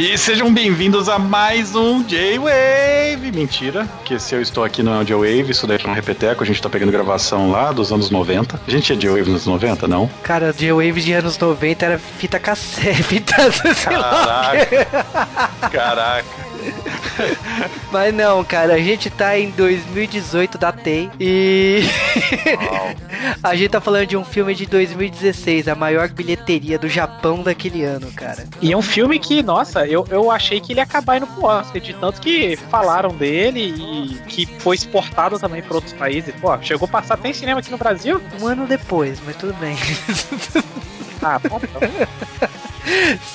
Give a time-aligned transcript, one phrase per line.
[0.00, 3.30] E sejam bem-vindos a mais um J-Wave.
[3.34, 6.42] Mentira, que se eu estou aqui não é um J-Wave, isso daí é um repeteco,
[6.42, 8.58] a gente tá pegando gravação lá dos anos 90.
[8.66, 10.08] A gente é J-Wave nos anos 90, não?
[10.22, 13.34] Cara, J-Wave de anos 90 era fita cassete, fita.
[13.84, 14.86] Caraca,
[15.70, 16.49] caraca.
[17.90, 21.82] Mas não, cara, a gente tá em 2018 da TEI e
[23.42, 27.84] a gente tá falando de um filme de 2016, a maior bilheteria do Japão daquele
[27.84, 28.46] ano, cara.
[28.60, 31.44] E é um filme que, nossa, eu, eu achei que ele ia acabar indo pro
[31.44, 36.34] Oscar, de tanto que falaram dele e que foi exportado também para outros países.
[36.40, 38.20] Pô, chegou a passar até em cinema aqui no Brasil?
[38.40, 39.76] Um ano depois, mas tudo bem.
[41.22, 41.80] Ah, bom, então.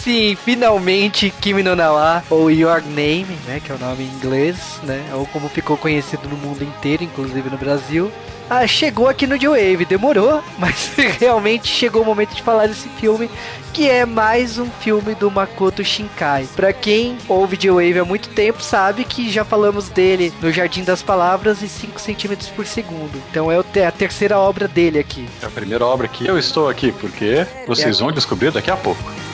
[0.03, 4.79] Sim, finalmente Kimi no Nawa, ou Your Name, né, que é o nome em inglês,
[4.83, 8.11] né, ou como ficou conhecido no mundo inteiro, inclusive no Brasil.
[8.47, 13.27] Ah, chegou aqui no J-Wave, demorou, mas realmente chegou o momento de falar desse filme,
[13.73, 16.47] que é mais um filme do Makoto Shinkai.
[16.55, 21.01] Pra quem ouve J-Wave há muito tempo, sabe que já falamos dele no Jardim das
[21.01, 23.19] Palavras e 5 centímetros por segundo.
[23.31, 23.57] Então é
[23.87, 25.27] a terceira obra dele aqui.
[25.41, 27.99] É a primeira obra que eu estou aqui, porque vocês É.
[27.99, 29.24] vão descobrir daqui a pouco.「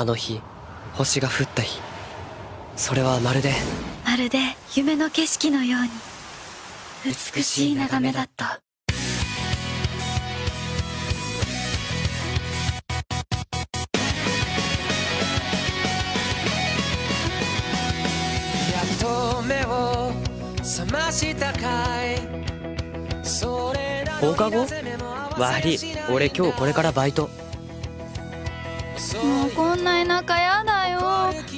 [0.00, 0.40] あの日
[0.94, 1.78] 星が降った日。
[2.74, 3.52] それはまるで
[4.02, 4.38] まるで
[4.74, 5.90] 夢の景色のように。
[7.04, 8.44] 美しい眺めだった。
[8.46, 8.60] や
[18.82, 20.12] っと目を
[20.62, 22.16] 覚ましたかい。
[23.22, 24.66] それらの放課後？
[25.36, 25.78] 悪い。
[26.10, 27.28] 俺今日これからバイト
[29.24, 31.00] もうこんな田舎やだよ。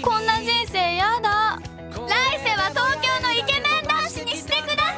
[0.00, 1.60] こんな人生やだ。
[1.90, 4.92] 来世は東京のイケメン男子にしてくださ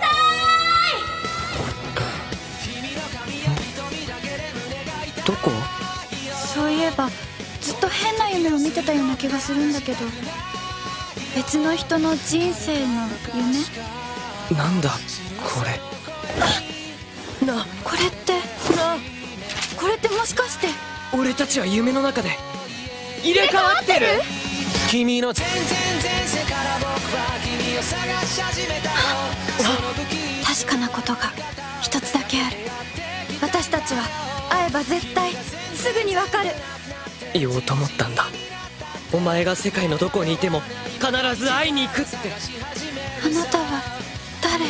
[5.27, 5.51] どこ？
[5.51, 5.55] い
[6.47, 7.09] そういえば
[7.61, 9.99] ずっと変な夢を見てたような気がするんだけど
[11.35, 13.65] 別の人の人生の夢？
[14.57, 14.91] なんだ
[15.43, 15.81] これ。
[17.47, 18.35] なこれって
[18.77, 18.97] な
[19.77, 20.69] これってもしかして
[21.17, 22.31] 俺たちは夢の中で
[23.23, 24.07] 入れ替わってる。
[24.91, 25.55] 君の全然
[26.03, 28.91] 前世から僕は君を探し始めた
[30.45, 31.33] 確かなことが
[31.81, 32.57] 一つだけある。
[33.41, 34.03] 私たちは
[34.51, 35.33] 会えば絶対
[35.75, 36.51] すぐにわかる。
[37.33, 38.27] 言おうと思ったんだ。
[39.13, 40.63] お前が世界のどこにいても
[41.01, 42.17] 必ず会いに行くって。
[43.25, 43.83] あなたは
[44.43, 44.67] 誰？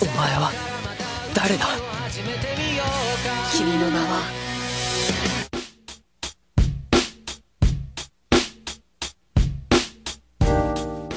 [0.00, 0.52] お前は
[1.34, 1.66] 誰だ？
[3.52, 4.22] 君の名は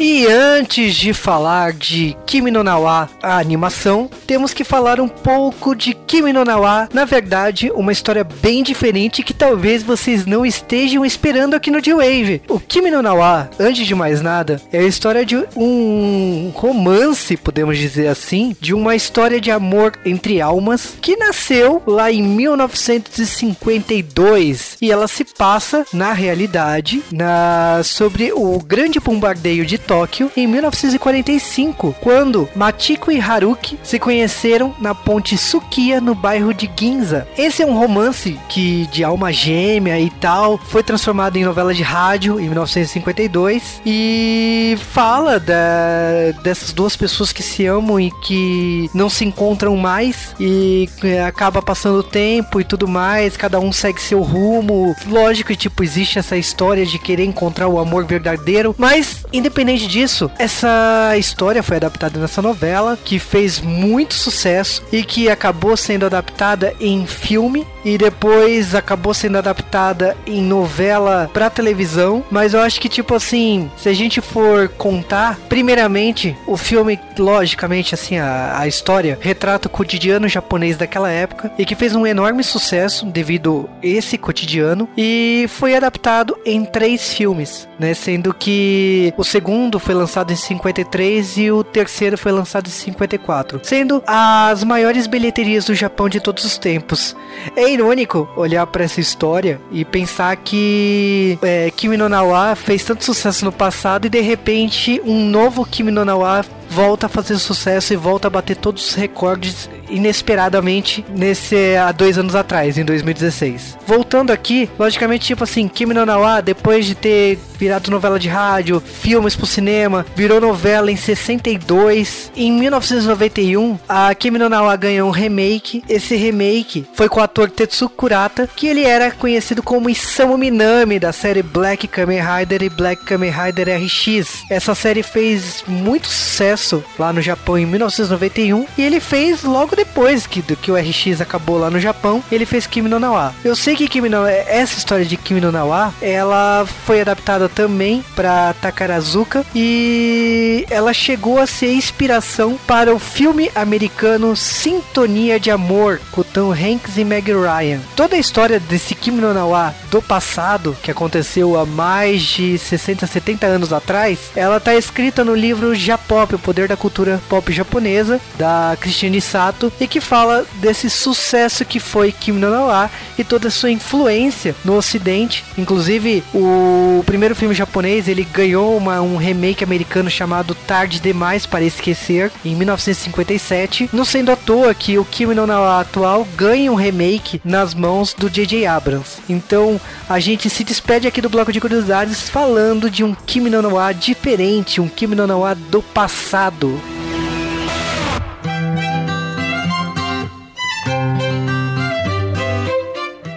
[0.06, 5.74] E antes de falar de Kimi no Nawa, a animação, temos que falar um pouco
[5.74, 6.90] de Kimi no Nawa.
[6.94, 12.42] Na verdade, uma história bem diferente que talvez vocês não estejam esperando aqui no J-Wave.
[12.50, 17.78] O Kimi no Nawa, antes de mais nada, é a história de um romance, podemos
[17.78, 24.92] dizer assim, de uma história de amor entre almas que nasceu lá em 1952 e
[24.92, 29.93] ela se passa na realidade na sobre o grande bombardeio de Tóquio
[30.36, 37.28] em 1945, quando Machiko e Haruki se conheceram na ponte Sukiya no bairro de Ginza.
[37.38, 41.84] Esse é um romance que de alma gêmea e tal, foi transformado em novela de
[41.84, 49.12] rádio em 1952 e fala da, dessas duas pessoas que se amam e que não
[49.12, 54.02] se encontram mais e é, acaba passando o tempo e tudo mais, cada um segue
[54.02, 54.96] seu rumo.
[55.06, 60.30] Lógico que tipo existe essa história de querer encontrar o amor verdadeiro, mas independente disso,
[60.38, 66.74] essa história foi adaptada nessa novela que fez muito sucesso e que acabou sendo adaptada
[66.80, 72.90] em filme e depois acabou sendo adaptada em novela pra televisão, mas eu acho que
[72.90, 79.18] tipo assim, se a gente for contar, primeiramente, o filme, logicamente assim, a, a história
[79.19, 84.18] retrata o cotidiano japonês daquela época e que fez um enorme sucesso devido a esse
[84.18, 90.36] cotidiano e foi adaptado em três filmes, né, sendo que o segundo foi lançado em
[90.36, 96.19] 53 e o terceiro foi lançado em 54, sendo as maiores bilheterias do Japão de
[96.19, 97.15] todos os tempos.
[97.56, 103.04] É irônico olhar para essa história e pensar que é, Kimi no Nawa fez tanto
[103.04, 107.94] sucesso no passado e de repente um novo Kimi no Nawa volta a fazer sucesso
[107.94, 113.78] e volta a bater todos os recordes inesperadamente nesse há dois anos atrás, em 2016.
[113.86, 118.81] Voltando aqui, logicamente, tipo assim, Kimi no Nawa, depois de ter virado novela de rádio,
[118.81, 122.31] filmes pro cinema, virou novela em 62.
[122.36, 125.84] Em 1991, a Kimi no Nawa ganhou um remake.
[125.88, 131.00] Esse remake foi com o ator Tetsuko Kurata, que ele era conhecido como Isamu Minami
[131.00, 134.44] da série Black Kamen Rider e Black Kamen Rider RX.
[134.50, 136.62] Essa série fez muito sucesso
[136.98, 141.21] lá no Japão em 1991 e ele fez logo depois que, do que o RX
[141.21, 143.33] acabou lá no Japão, ele fez Kimi no Nawa.
[143.44, 148.04] Eu sei que Kimi no, essa história de Kimi no Nawa, ela foi adaptada também
[148.15, 156.00] para Takarazuka e ela chegou a ser inspiração para o filme americano Sintonia de Amor
[156.12, 157.80] com Tom Hanks e Meg Ryan.
[157.95, 163.06] Toda a história desse Kimi no Nawa do passado, que aconteceu há mais de 60,
[163.06, 168.78] 70 anos atrás, ela tá escrita no livro Japop, poder da cultura pop japonesa, da
[168.80, 173.52] Christine Sato, e que fala desse sucesso que foi Kimi no Nawa e toda a
[173.52, 175.44] sua influência no ocidente.
[175.58, 181.64] Inclusive, o primeiro filme japonês, ele ganhou uma, um remake americano chamado Tarde Demais para
[181.64, 186.76] Esquecer, em 1957, não sendo à toa que o Kimi no Nawa atual ganha um
[186.76, 188.68] remake nas mãos do J.J.
[188.68, 189.24] Abrams.
[189.28, 193.62] Então, a gente se despede aqui do bloco de curiosidades falando de um Kimi no
[193.62, 196.43] Nawa diferente, um Kimi no Nawa do passado.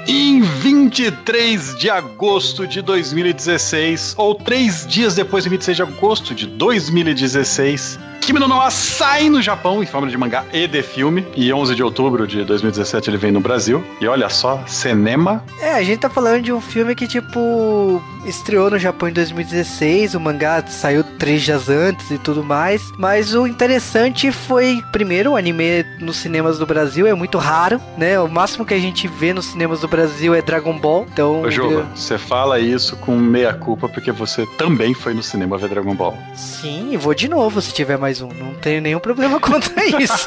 [0.09, 6.47] Em 23 de agosto de 2016, ou três dias depois de 26 de agosto de
[6.47, 11.27] 2016, Kimi no Nawa sai no Japão em forma de mangá e de filme.
[11.37, 13.85] E 11 de outubro de 2017 ele vem no Brasil.
[14.01, 15.45] E olha só, cinema.
[15.61, 20.15] É, a gente tá falando de um filme que, tipo, estreou no Japão em 2016.
[20.15, 22.83] O mangá saiu três dias antes e tudo mais.
[22.99, 28.19] Mas o interessante foi, primeiro, o anime nos cinemas do Brasil é muito raro, né?
[28.21, 31.07] O máximo que a gente vê nos cinemas do Brasil é Dragon Ball.
[31.13, 35.57] Então, Ô, Juba, você fala isso com meia culpa porque você também foi no cinema
[35.57, 36.17] ver Dragon Ball.
[36.35, 38.29] sim, e vou de novo se tiver mais um.
[38.29, 40.27] Não tenho nenhum problema quanto a isso.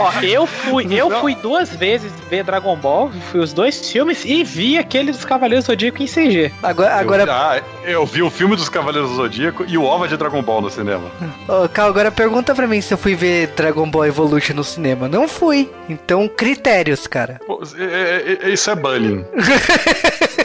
[0.00, 4.42] Ó, eu fui, eu fui duas vezes ver Dragon Ball, fui os dois filmes e
[4.44, 6.52] vi aquele dos Cavaleiros do Zodíaco em CG.
[6.62, 10.08] Agora, agora, Eu, ah, eu vi o filme dos Cavaleiros do Zodíaco e o OVA
[10.08, 11.10] de Dragon Ball no cinema.
[11.48, 15.08] Ô, Cal, agora pergunta pra mim se eu fui ver Dragon Ball Evolution no cinema.
[15.08, 15.70] Não fui.
[15.88, 17.40] Então, critérios, cara.
[17.46, 17.82] Pô, é-
[18.44, 19.24] é- é- isso é bullying.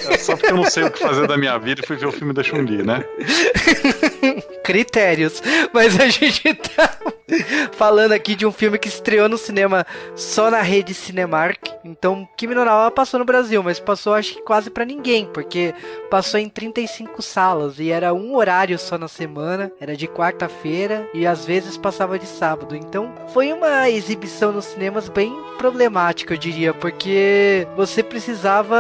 [0.10, 2.08] É só porque eu não sei o que fazer da minha vida e fui ver
[2.08, 3.04] o filme da Chun-Li, né?
[4.64, 5.42] critérios.
[5.74, 6.98] Mas a gente tá
[7.74, 9.86] falando aqui de um filme que estreou no cinema
[10.16, 11.70] só na rede Cinemark.
[11.84, 15.74] Então, Kimi no passou no Brasil, mas passou acho que quase pra ninguém, porque
[16.10, 21.26] passou em 35 salas e era um horário só na semana, era de quarta-feira e
[21.26, 22.76] às vezes passava de sábado.
[22.76, 28.78] Então, foi uma exibição nos cinemas bem problemática, eu diria, porque você precisava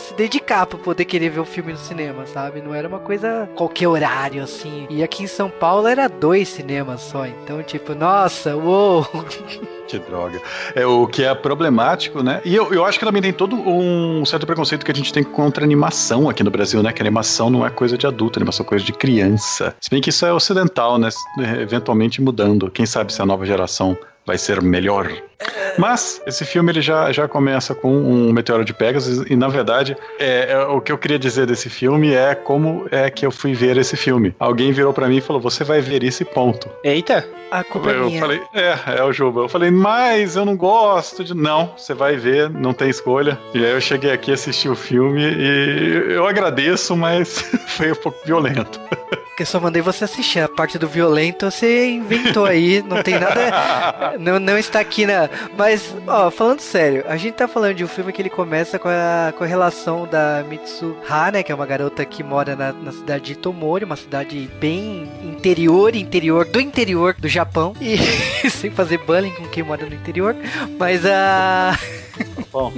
[0.00, 2.60] se dedicar pra poder querer ver o filme no cinema, sabe?
[2.60, 4.86] Não era uma coisa qualquer horário assim.
[4.90, 9.06] E aqui em São Paulo era dois cinemas só, então tipo, nossa, uou.
[9.86, 10.40] Que droga.
[10.74, 12.40] É o que é problemático, né?
[12.44, 15.22] E eu, eu acho que também tem todo um certo preconceito que a gente tem
[15.22, 16.90] contra animação aqui no Brasil, né?
[16.90, 19.76] Que animação não é coisa de adulto, animação é coisa de criança.
[19.78, 21.10] Se bem que isso é ocidental, né?
[21.60, 22.70] Eventualmente mudando.
[22.70, 25.10] Quem sabe se a nova geração vai ser melhor.
[25.76, 29.96] Mas esse filme ele já, já começa com um meteoro de Pegasus e na verdade
[30.18, 33.52] é, é, o que eu queria dizer desse filme é como é que eu fui
[33.54, 34.34] ver esse filme.
[34.38, 36.68] Alguém virou pra mim e falou: "Você vai ver esse ponto".
[36.82, 37.26] Eita!
[37.50, 38.20] A culpa é Eu minha.
[38.20, 39.42] falei, é, é o Juba.
[39.42, 41.34] Eu falei, mas eu não gosto de.
[41.34, 43.38] Não, você vai ver, não tem escolha.
[43.52, 47.38] E aí eu cheguei aqui, assisti o filme e eu agradeço, mas
[47.68, 48.80] foi um pouco violento.
[49.36, 50.40] Que eu só mandei você assistir.
[50.40, 52.82] A parte do violento você inventou aí.
[52.82, 54.13] Não tem nada.
[54.18, 55.28] Não, não está aqui na.
[55.56, 58.88] Mas, ó, falando sério, a gente tá falando de um filme que ele começa com
[58.88, 61.42] a, relação da Mitsu Ha, né?
[61.42, 65.94] Que é uma garota que mora na, na cidade de Tomori, uma cidade bem interior,
[65.94, 67.74] interior do interior do Japão.
[67.80, 67.96] E
[68.50, 70.34] sem fazer bullying com quem mora no interior.
[70.78, 71.78] Mas a.
[72.52, 72.72] Bom,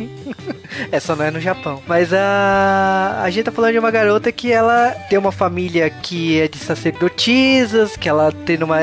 [0.91, 1.83] Essa não é no Japão.
[1.87, 3.21] Mas a.
[3.23, 6.59] A gente tá falando de uma garota que ela tem uma família que é de
[6.59, 8.79] sacerdotisas, que ela tem uma.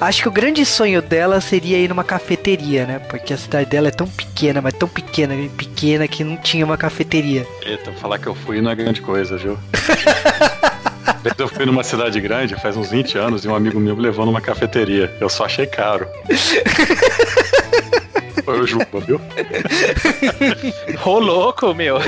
[0.00, 2.98] Acho que o grande sonho dela seria ir numa cafeteria, né?
[2.98, 6.76] Porque a cidade dela é tão pequena, mas tão pequena, pequena que não tinha uma
[6.76, 7.46] cafeteria.
[7.62, 9.58] Eita, falar que eu fui não é grande coisa, viu?
[11.38, 14.26] Eu fui numa cidade grande faz uns 20 anos e um amigo meu me levou
[14.26, 15.12] numa cafeteria.
[15.20, 16.06] Eu só achei caro.
[18.52, 19.20] Foi o Juba, viu?
[21.04, 21.98] ô louco, meu.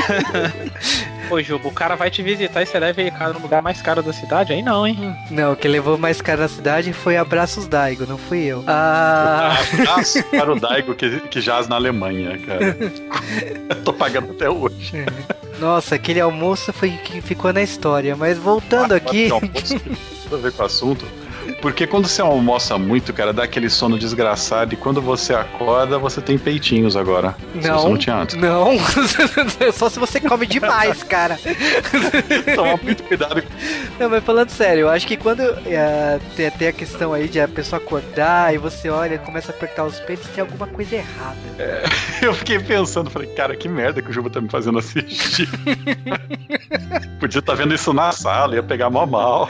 [1.29, 3.81] Pô, Juba, o cara vai te visitar e você leva ele cara no lugar mais
[3.81, 4.53] caro da cidade?
[4.53, 5.17] Aí não, hein?
[5.31, 8.63] Não, o que levou mais caro na cidade foi Abraços Daigo, não fui eu.
[8.67, 12.77] Ah, Abraço para o Daigo que, que jaz na Alemanha, cara.
[13.71, 15.07] Eu tô pagando até hoje.
[15.59, 18.15] nossa, aquele almoço foi que ficou na história.
[18.15, 19.29] Mas voltando aqui.
[19.29, 19.81] Não, almoço,
[20.25, 21.24] tudo a ver com o assunto.
[21.61, 26.21] Porque quando você almoça muito, cara, dá aquele sono desgraçado e quando você acorda, você
[26.21, 27.35] tem peitinhos agora.
[27.55, 28.37] Não, você não tinha antes.
[28.37, 28.77] não.
[29.73, 31.39] Só se você come demais, cara.
[32.55, 33.43] Toma muito cuidado.
[33.99, 37.49] Não, mas falando sério, eu acho que quando é, tem, a questão aí de a
[37.49, 41.37] pessoa acordar e você olha começa a apertar os peitos, tem alguma coisa errada.
[42.23, 45.49] Eu fiquei pensando, falei, cara, que merda que o Juba tá me fazendo assistir.
[47.19, 49.49] Podia estar vendo isso na sala, ia pegar mó mal.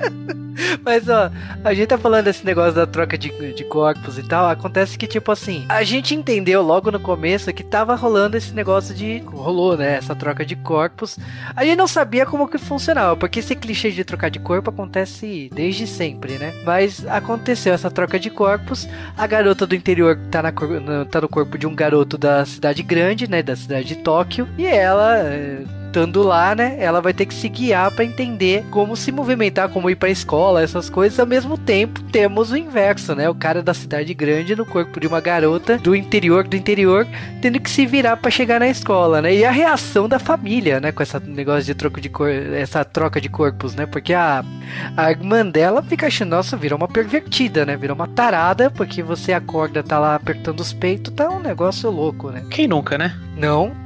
[0.84, 1.30] Mas ó,
[1.64, 4.48] a gente tá falando desse negócio da troca de, de corpos e tal.
[4.48, 8.94] Acontece que, tipo assim, a gente entendeu logo no começo que tava rolando esse negócio
[8.94, 9.18] de.
[9.26, 9.96] Rolou, né?
[9.96, 11.18] Essa troca de corpos.
[11.54, 15.50] A gente não sabia como que funcionava, porque esse clichê de trocar de corpo acontece
[15.52, 16.52] desde sempre, né?
[16.64, 18.88] Mas aconteceu essa troca de corpos.
[19.16, 20.52] A garota do interior tá, na,
[21.10, 23.42] tá no corpo de um garoto da cidade grande, né?
[23.42, 24.48] Da cidade de Tóquio.
[24.56, 25.22] E ela.
[25.96, 29.88] Estando lá, né, ela vai ter que se guiar para entender como se movimentar, como
[29.88, 31.18] ir para escola, essas coisas.
[31.18, 35.06] Ao mesmo tempo, temos o inverso, né, o cara da cidade grande no corpo de
[35.06, 37.06] uma garota do interior do interior,
[37.40, 39.34] tendo que se virar para chegar na escola, né?
[39.34, 43.18] E a reação da família, né, com essa negócio de troco de cor, essa troca
[43.18, 43.86] de corpos, né?
[43.86, 44.44] Porque a
[44.96, 47.76] a irmã dela fica achando, nossa, virou uma pervertida, né?
[47.76, 52.30] Virou uma tarada, porque você acorda, tá lá apertando os peitos, tá um negócio louco,
[52.30, 52.44] né?
[52.50, 53.16] Quem nunca, né?
[53.36, 53.85] Não.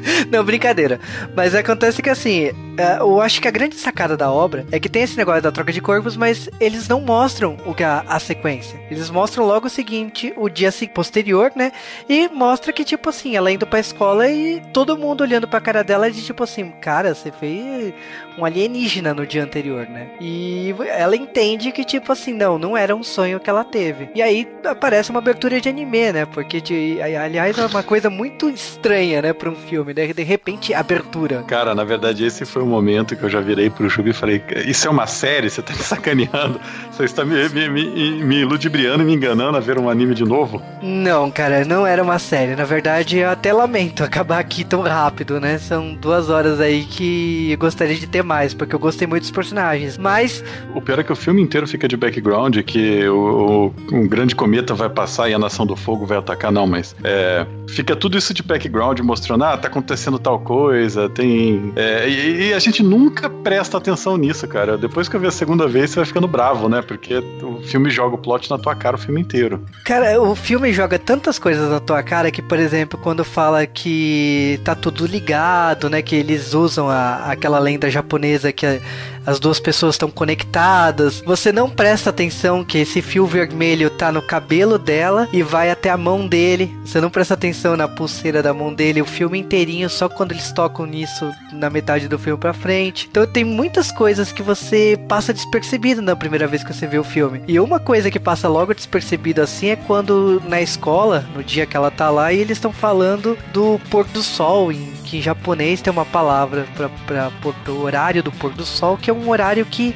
[0.30, 1.00] Não, brincadeira.
[1.34, 4.88] Mas acontece que assim, é, eu acho que a grande sacada da obra é que
[4.88, 8.18] tem esse negócio da troca de corpos, mas eles não mostram o que a, a
[8.18, 8.78] sequência.
[8.90, 11.72] Eles mostram logo o seguinte, o dia posterior, né?
[12.08, 15.82] E mostra que, tipo assim, ela indo pra escola e todo mundo olhando pra cara
[15.82, 17.94] dela de tipo assim, cara, você fez
[18.38, 20.08] um alienígena no dia anterior, né?
[20.20, 24.10] E ela entende que, tipo assim, não, não era um sonho que ela teve.
[24.14, 26.26] E aí aparece uma abertura de anime, né?
[26.26, 30.06] Porque, de, aliás, é uma coisa muito estranha, né, pra um filme, né?
[30.12, 31.42] De repente, abertura.
[31.46, 34.42] Cara, na verdade, esse foi o momento que eu já virei pro Juba e falei:
[34.66, 35.50] Isso é uma série?
[35.50, 36.60] Você tá me sacaneando?
[36.90, 40.24] Você está me, me, me, me ludibriando e me enganando a ver um anime de
[40.24, 40.62] novo?
[40.82, 42.54] Não, cara, não era uma série.
[42.56, 45.58] Na verdade, eu até lamento acabar aqui tão rápido, né?
[45.58, 49.30] São duas horas aí que eu gostaria de ter mais, porque eu gostei muito dos
[49.30, 49.98] personagens.
[49.98, 50.42] Mas,
[50.74, 54.34] O pior é que o filme inteiro fica de background, que o, o- um grande
[54.34, 58.16] cometa vai passar e a Nação do Fogo vai atacar, não, mas é, fica tudo
[58.16, 61.72] isso de background mostrando, ah, tá acontecendo tal coisa, tem.
[61.76, 64.78] é, e, e a gente nunca presta atenção nisso, cara.
[64.78, 66.80] Depois que eu vi a segunda vez, você vai ficando bravo, né?
[66.82, 69.60] Porque o filme joga o plot na tua cara o filme inteiro.
[69.84, 74.58] cara, o filme joga tantas coisas na tua cara que, por exemplo, quando fala que
[74.64, 76.00] tá tudo ligado, né?
[76.00, 78.78] Que eles usam a, aquela lenda japonesa que a-
[79.26, 81.20] as duas pessoas estão conectadas.
[81.26, 85.90] Você não presta atenção que esse fio vermelho tá no cabelo dela e vai até
[85.90, 86.74] a mão dele.
[86.84, 90.52] Você não presta atenção na pulseira da mão dele o filme inteirinho, só quando eles
[90.52, 93.08] tocam nisso na metade do filme pra frente.
[93.10, 97.04] Então tem muitas coisas que você passa despercebido na primeira vez que você vê o
[97.04, 97.42] filme.
[97.48, 101.76] E uma coisa que passa logo despercebido assim é quando na escola, no dia que
[101.76, 105.80] ela tá lá, e eles estão falando do pôr do sol em que em japonês
[105.80, 106.66] tem uma palavra
[107.06, 107.30] para
[107.72, 109.94] o horário do pôr do sol, que é um horário que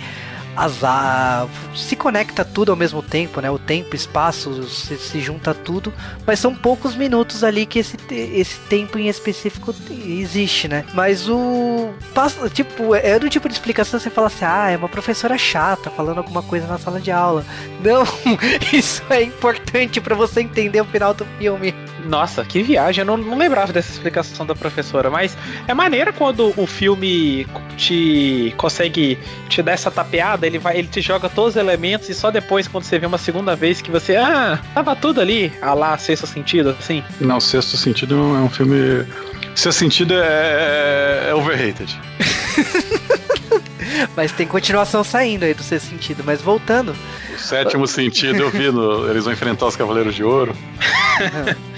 [0.57, 3.51] as, a- se conecta tudo ao mesmo tempo, né?
[3.51, 5.93] O tempo, espaço, se, se junta tudo,
[6.27, 10.85] mas são poucos minutos ali que esse, esse tempo em específico existe, né?
[10.95, 11.91] Mas o
[12.53, 15.91] tipo é do tipo de explicação que você fala assim, ah, é uma professora chata
[15.91, 17.45] falando alguma coisa na sala de aula.
[17.83, 18.05] Não,
[18.73, 21.75] isso é importante para você entender o final do filme.
[22.05, 23.03] Nossa, que viagem.
[23.03, 25.37] Eu não, não lembrava dessa explicação da professora, mas
[25.69, 31.01] é maneira quando o filme te consegue te dar essa tapeada, ele vai, ele te
[31.01, 34.17] joga todos os elementos e só depois, quando você vê uma segunda vez, que você,
[34.17, 37.03] ah, tava tudo ali, ah lá, sexto sentido, assim.
[37.21, 39.07] Não, Sexto Sentido é um filme.
[39.55, 41.99] Sexto Sentido é, é overrated.
[44.17, 46.23] Mas tem continuação saindo aí do seu sentido.
[46.25, 46.95] Mas voltando,
[47.35, 49.09] O sétimo sentido eu vi no.
[49.11, 50.55] Eles vão enfrentar os Cavaleiros de Ouro.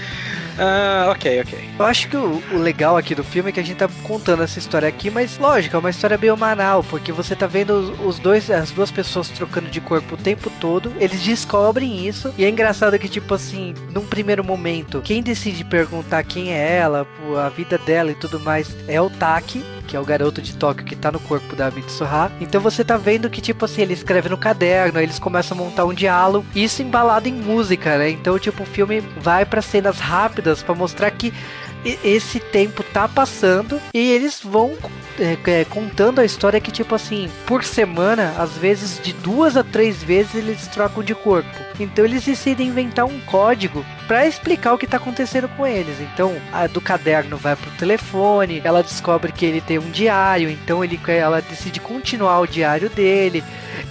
[0.57, 1.69] Ah, ok, ok.
[1.79, 4.43] eu acho que o, o legal aqui do filme é que a gente tá contando
[4.43, 7.99] essa história aqui, mas lógico, é uma história bem banal, porque você tá vendo os,
[8.05, 12.45] os dois, as duas pessoas trocando de corpo o tempo todo, eles descobrem isso, e
[12.45, 17.07] é engraçado que, tipo assim, num primeiro momento, quem decide perguntar quem é ela,
[17.43, 20.85] a vida dela e tudo mais, é o Taki, que é o garoto de Tóquio
[20.85, 22.31] que tá no corpo da Mitsuha.
[22.39, 25.85] Então você tá vendo que, tipo assim, ele escreve no caderno, eles começam a montar
[25.85, 28.09] um diálogo, isso embalado em música, né?
[28.09, 31.33] Então, tipo, o filme vai para cenas rápidas para mostrar que
[31.85, 34.77] esse tempo tá passando e eles vão
[35.19, 39.63] é, é, contando a história que, tipo assim, por semana, às vezes de duas a
[39.63, 41.49] três vezes eles trocam de corpo.
[41.79, 45.99] Então eles decidem inventar um código para explicar o que tá acontecendo com eles.
[45.99, 50.83] Então, a do caderno vai pro telefone, ela descobre que ele tem um diário, então
[50.83, 53.43] ele, ela decide continuar o diário dele.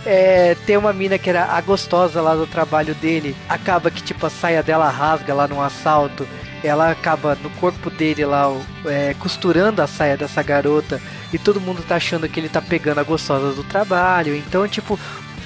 [0.05, 4.27] É, tem uma mina que era a gostosa lá do trabalho dele, acaba que tipo
[4.27, 6.27] a saia dela rasga lá num assalto.
[6.63, 8.53] Ela acaba no corpo dele lá,
[8.87, 11.01] é, costurando a saia dessa garota.
[11.33, 14.35] E todo mundo tá achando que ele tá pegando a gostosa do trabalho.
[14.37, 14.99] Então, tipo,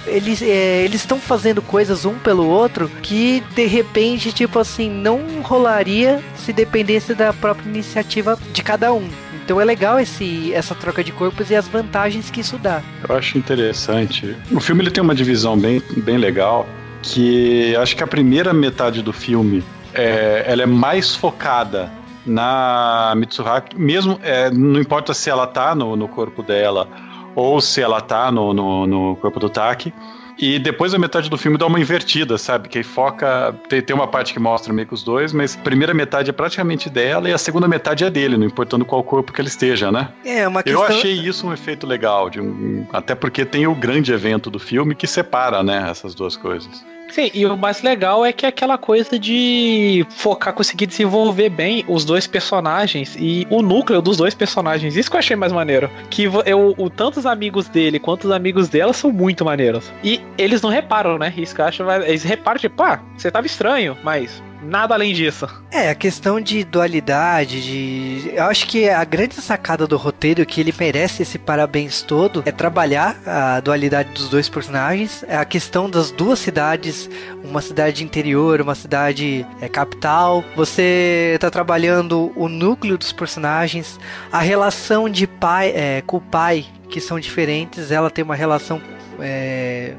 [0.07, 5.21] eles é, eles estão fazendo coisas um pelo outro que de repente, tipo assim, não
[5.43, 9.09] rolaria se dependesse da própria iniciativa de cada um.
[9.45, 12.83] Então é legal esse, essa troca de corpos e as vantagens que isso dá.
[13.09, 14.37] Eu acho interessante.
[14.51, 16.67] O filme ele tem uma divisão bem, bem legal,
[17.01, 19.63] que acho que a primeira metade do filme
[19.97, 21.91] é, ela é mais focada
[22.25, 26.89] na Mitsuhaki, mesmo é, não importa se ela tá no, no corpo dela
[27.35, 29.93] ou se ela tá no, no, no corpo do Taki.
[30.39, 32.69] E depois a metade do filme dá uma invertida, sabe?
[32.69, 33.55] Que foca.
[33.71, 36.33] Tem, tem uma parte que mostra meio que os dois, mas a primeira metade é
[36.33, 39.91] praticamente dela e a segunda metade é dele, não importando qual corpo que ele esteja,
[39.91, 40.11] né?
[40.27, 40.85] É uma Eu questão.
[40.99, 45.07] achei isso um efeito legal, um- até porque tem o grande evento do filme que
[45.07, 46.85] separa, né, essas duas coisas.
[47.11, 51.85] Sim, e o mais legal é que é aquela coisa de focar, conseguir desenvolver bem
[51.89, 54.97] os dois personagens e o núcleo dos dois personagens.
[54.97, 55.91] Isso que eu achei mais maneiro.
[56.11, 59.93] Que eu, o, tanto os amigos dele quanto os amigos dela são muito maneiros.
[60.03, 61.33] E eles não reparam, né?
[61.37, 61.83] Isso que eu acho.
[62.07, 65.49] Eles reparam, tipo, ah, você tava estranho, mas nada além disso.
[65.71, 68.31] É, a questão de dualidade, de.
[68.35, 72.53] Eu acho que a grande sacada do roteiro, que ele merece esse parabéns todo, é
[72.53, 77.09] trabalhar a dualidade dos dois personagens, é a questão das duas cidades,
[77.45, 80.45] uma cidade interior, uma cidade é, capital.
[80.55, 83.99] Você tá trabalhando o núcleo dos personagens,
[84.31, 88.81] a relação de pai é, com o pai, que são diferentes, ela tem uma relação.
[89.21, 89.95] É,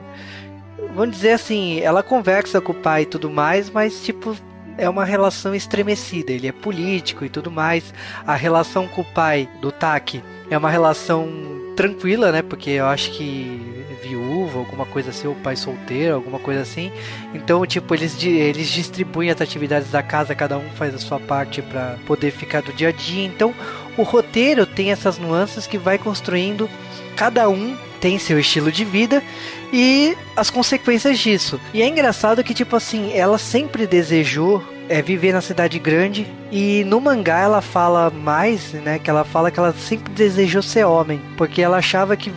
[0.95, 4.35] vamos dizer assim, ela conversa com o pai e tudo mais, mas tipo,
[4.77, 6.31] é uma relação estremecida.
[6.31, 7.93] Ele é político e tudo mais.
[8.25, 11.27] A relação com o pai do Taki é uma relação
[11.75, 12.41] tranquila, né?
[12.41, 16.91] Porque eu acho que viúva, alguma coisa assim, ou pai solteiro, alguma coisa assim.
[17.33, 21.61] Então, tipo, eles, eles distribuem as atividades da casa, cada um faz a sua parte
[21.61, 23.25] para poder ficar do dia a dia.
[23.25, 23.53] Então,
[23.97, 26.69] o roteiro tem essas nuances que vai construindo.
[27.15, 29.21] Cada um tem seu estilo de vida
[29.73, 31.59] e as consequências disso.
[31.73, 36.83] E é engraçado que, tipo assim, ela sempre desejou é, viver na cidade grande e
[36.85, 38.99] no mangá ela fala mais, né?
[38.99, 42.31] Que ela fala que ela sempre desejou ser homem, porque ela achava que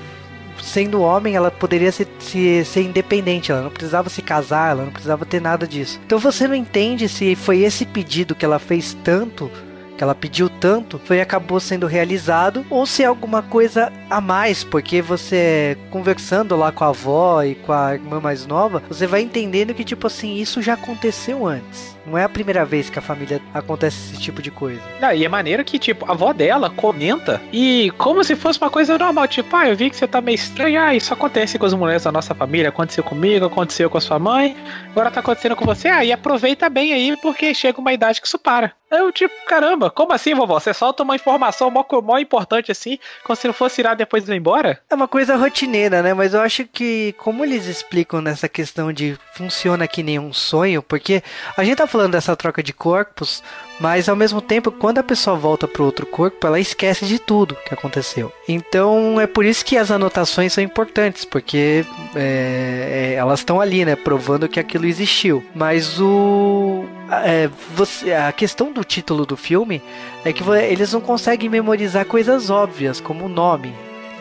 [0.62, 4.92] sendo homem ela poderia se, se- ser independente, ela não precisava se casar, ela não
[4.92, 5.98] precisava ter nada disso.
[6.04, 9.50] Então você não entende se foi esse pedido que ela fez tanto
[10.00, 14.64] que ela pediu tanto, foi acabou sendo realizado, ou se é alguma coisa a mais,
[14.64, 19.20] porque você conversando lá com a avó e com a irmã mais nova, você vai
[19.20, 21.94] entendendo que tipo assim, isso já aconteceu antes.
[22.06, 24.80] Não é a primeira vez que a família acontece esse tipo de coisa.
[25.00, 28.70] Ah, e é maneiro que, tipo, a avó dela comenta e como se fosse uma
[28.70, 31.66] coisa normal, tipo, ah, eu vi que você tá meio estranho, ah, isso acontece com
[31.66, 34.56] as mulheres da nossa família, aconteceu comigo, aconteceu com a sua mãe,
[34.90, 38.26] agora tá acontecendo com você, ah, e aproveita bem aí, porque chega uma idade que
[38.26, 38.72] isso para.
[38.90, 40.58] Eu, tipo, caramba, como assim, vovó?
[40.58, 44.34] Você solta uma informação mó, mó importante assim, como se não fosse irá depois ir
[44.34, 44.80] embora?
[44.90, 46.12] É uma coisa rotineira, né?
[46.12, 50.82] Mas eu acho que, como eles explicam nessa questão de funciona que nem um sonho,
[50.82, 51.22] porque
[51.56, 53.42] a gente tá falando dessa troca de corpos,
[53.80, 57.56] mas ao mesmo tempo, quando a pessoa volta pro outro corpo, ela esquece de tudo
[57.66, 58.32] que aconteceu.
[58.48, 63.84] Então é por isso que as anotações são importantes, porque é, é, elas estão ali,
[63.84, 63.96] né?
[63.96, 65.44] Provando que aquilo existiu.
[65.54, 66.84] Mas o.
[67.24, 69.82] é, você, a questão do título do filme
[70.24, 73.74] é que eles não conseguem memorizar coisas óbvias, como o nome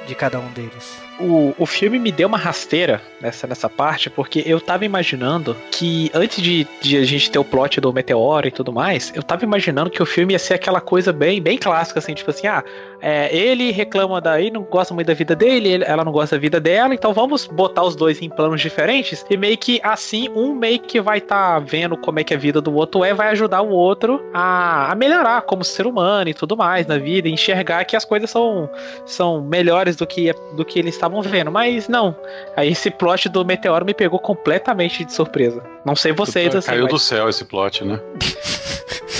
[0.08, 1.09] de cada um deles.
[1.20, 6.10] O, o filme me deu uma rasteira nessa, nessa parte, porque eu tava imaginando que
[6.14, 9.44] antes de, de a gente ter o plot do meteoro e tudo mais, eu tava
[9.44, 12.64] imaginando que o filme ia ser aquela coisa bem, bem clássica, assim, tipo assim, ah,
[13.02, 16.40] é, ele reclama daí, não gosta muito da vida dele, ele- ela não gosta da
[16.40, 20.54] vida dela, então vamos botar os dois em planos diferentes e meio que assim, um
[20.54, 23.62] meio que vai estar vendo como é que a vida do outro é, vai ajudar
[23.62, 27.96] o outro a, a melhorar como ser humano e tudo mais na vida, enxergar que
[27.96, 28.70] as coisas são,
[29.06, 32.16] são melhores do que, do que eles estavam vendo, mas não.
[32.56, 35.64] Aí esse plot do meteoro me pegou completamente de surpresa.
[35.86, 38.00] Não sei vocês, assim, Caiu mas do céu esse plot, né?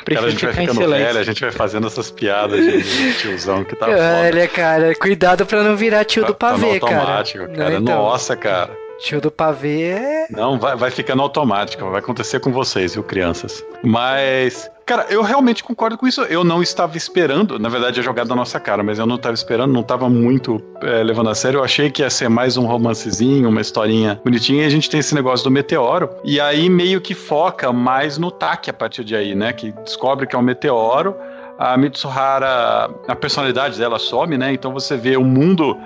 [0.07, 1.05] Prefiro a gente vai ficando silêncio.
[1.07, 4.21] velho, a gente vai fazendo essas piadas de tiozão que tá foda.
[4.23, 6.97] Olha, cara, cuidado pra não virar tio do Tá pavê, cara.
[6.97, 7.71] automático, cara.
[7.71, 8.71] Não, então, Nossa, cara.
[8.99, 10.27] Tio do pavê é.
[10.31, 13.63] Não, vai, vai ficando automático, vai acontecer com vocês, viu, crianças?
[13.83, 16.23] Mas, cara, eu realmente concordo com isso.
[16.23, 19.35] Eu não estava esperando, na verdade é jogado na nossa cara, mas eu não estava
[19.35, 21.59] esperando, não estava muito é, levando a sério.
[21.61, 25.01] Eu achei que ia ser mais um romancezinho, uma historinha bonitinha, e a gente tem
[25.01, 26.09] esse negócio do meteoro.
[26.25, 29.53] E aí meio que foca mais no Taki a partir de aí, né?
[29.53, 31.15] Que descobre que é um meteoro.
[31.59, 34.53] A Mitsuhara, a personalidade dela some, né?
[34.53, 35.77] Então você vê o mundo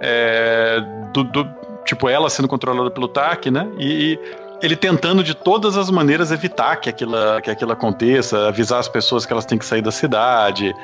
[0.00, 0.80] é,
[1.12, 1.57] do, do-
[1.88, 3.66] tipo ela sendo controlada pelo TAC, né?
[3.78, 4.20] E, e
[4.62, 9.24] ele tentando de todas as maneiras evitar que aquilo, que aquilo aconteça, avisar as pessoas
[9.24, 10.74] que elas têm que sair da cidade,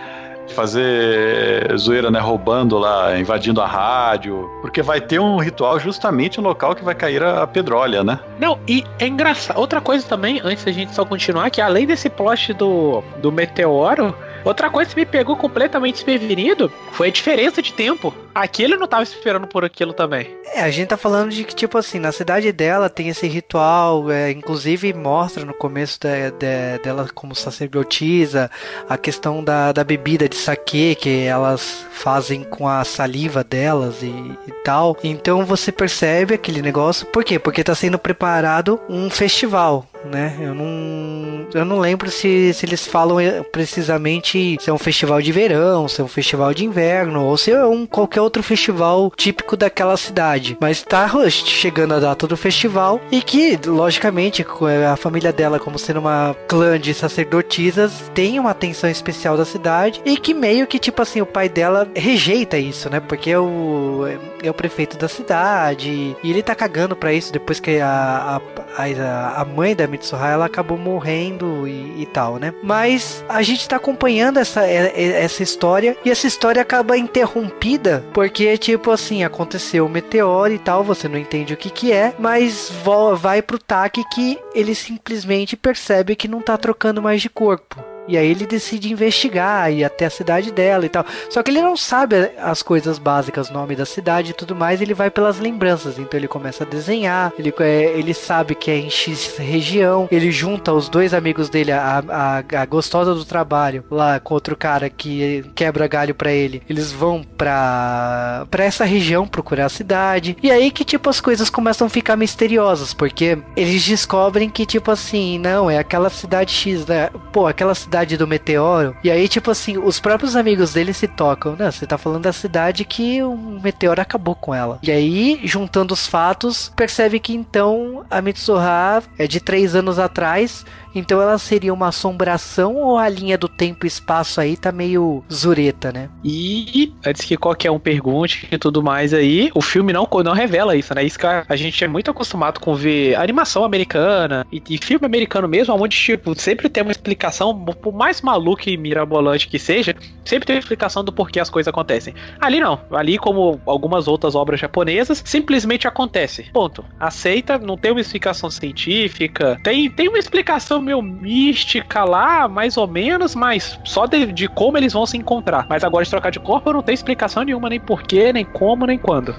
[0.55, 2.21] fazer zoeira, né?
[2.21, 6.95] Roubando lá, invadindo a rádio, porque vai ter um ritual justamente no local que vai
[6.95, 8.19] cair a, pedrolha, né?
[8.38, 9.59] Não, e é engraçado.
[9.59, 14.17] Outra coisa também, antes da gente só continuar, que além desse plot do, do meteoro,
[14.45, 18.14] outra coisa que me pegou completamente desprevenido foi a diferença de tempo.
[18.35, 20.29] Aqui ele não tava esperando por aquilo também.
[20.55, 24.11] É, a gente tá falando de que, tipo assim, na cidade dela tem esse ritual,
[24.11, 28.51] é, inclusive mostra no começo da- da- dela como sacerdotisa
[28.88, 34.07] a questão da, da bebida de saquê que elas fazem com a saliva delas e,
[34.07, 34.97] e tal.
[35.03, 37.07] Então você percebe aquele negócio.
[37.07, 37.38] Por quê?
[37.38, 39.87] Porque tá sendo preparado um festival.
[40.05, 40.37] Né?
[40.38, 45.23] Eu não, eu não lembro se, se eles falam eh, precisamente se é um festival
[45.23, 49.12] de verão, se é um festival de inverno ou se é um qualquer outro festival
[49.16, 50.56] típico daquela cidade.
[50.60, 54.44] Mas tá chegando a data do festival e que, logicamente,
[54.90, 60.00] a família dela, como sendo uma clã de sacerdotisas, tem uma atenção especial da cidade
[60.04, 63.00] e que meio que, tipo assim, o pai dela rejeita isso, né?
[63.00, 64.06] Porque o,
[64.44, 68.40] é o prefeito da cidade e ele tá cagando pra isso depois que a,
[68.76, 72.54] a, a, a mãe da Mitsuha ela acabou morrendo e, e tal, né?
[72.62, 78.90] Mas a gente tá acompanhando essa, essa história e essa história acaba interrompida porque, tipo
[78.90, 82.72] assim, aconteceu o meteoro e tal, você não entende o que que é, mas
[83.16, 87.93] vai pro Taki que ele simplesmente percebe que não tá trocando mais de corpo.
[88.07, 91.05] E aí ele decide investigar e até a cidade dela e tal.
[91.31, 94.95] Só que ele não sabe as coisas básicas, nome da cidade e tudo mais, ele
[94.95, 95.99] vai pelas lembranças.
[95.99, 100.31] Então ele começa a desenhar, ele, é, ele sabe que é em X região, ele
[100.31, 104.90] junta os dois amigos dele, a, a, a gostosa do trabalho, lá com outro cara
[104.90, 106.62] que quebra galho pra ele.
[106.69, 110.37] Eles vão pra, pra essa região procurar a cidade.
[110.43, 114.90] E aí que, tipo, as coisas começam a ficar misteriosas, porque eles descobrem que, tipo
[114.90, 117.11] assim, não, é aquela cidade X, né?
[117.33, 118.96] Pô, aquela cidade do meteoro.
[119.04, 121.57] E aí, tipo assim, os próprios amigos dele se tocam.
[121.59, 124.78] Não, você tá falando da cidade que o meteoro acabou com ela.
[124.83, 130.64] E aí, juntando os fatos, percebe que então a Mitsuha é de três anos atrás.
[130.94, 135.24] Então ela seria uma assombração ou a linha do tempo e espaço aí tá meio
[135.33, 136.09] zureta, né?
[136.22, 140.76] E antes que qualquer um pergunte e tudo mais aí, o filme não, não revela
[140.76, 141.04] isso, né?
[141.04, 145.48] Isso que a, gente é muito acostumado com ver animação americana e, e filme americano
[145.48, 150.46] mesmo, onde tipo, sempre tem uma explicação, por mais maluca e mirabolante que seja, sempre
[150.46, 152.14] tem uma explicação do porquê as coisas acontecem.
[152.40, 152.80] Ali não.
[152.90, 156.44] Ali, como algumas outras obras japonesas, simplesmente acontece.
[156.52, 156.85] Ponto.
[156.98, 159.59] Aceita, não tem uma explicação científica.
[159.62, 164.77] Tem, tem uma explicação meio mística lá, mais ou menos, mas só de, de como
[164.77, 165.66] eles vão se encontrar.
[165.68, 168.99] Mas agora de trocar de corpo não tem explicação nenhuma, nem porquê, nem como, nem
[168.99, 169.35] quando.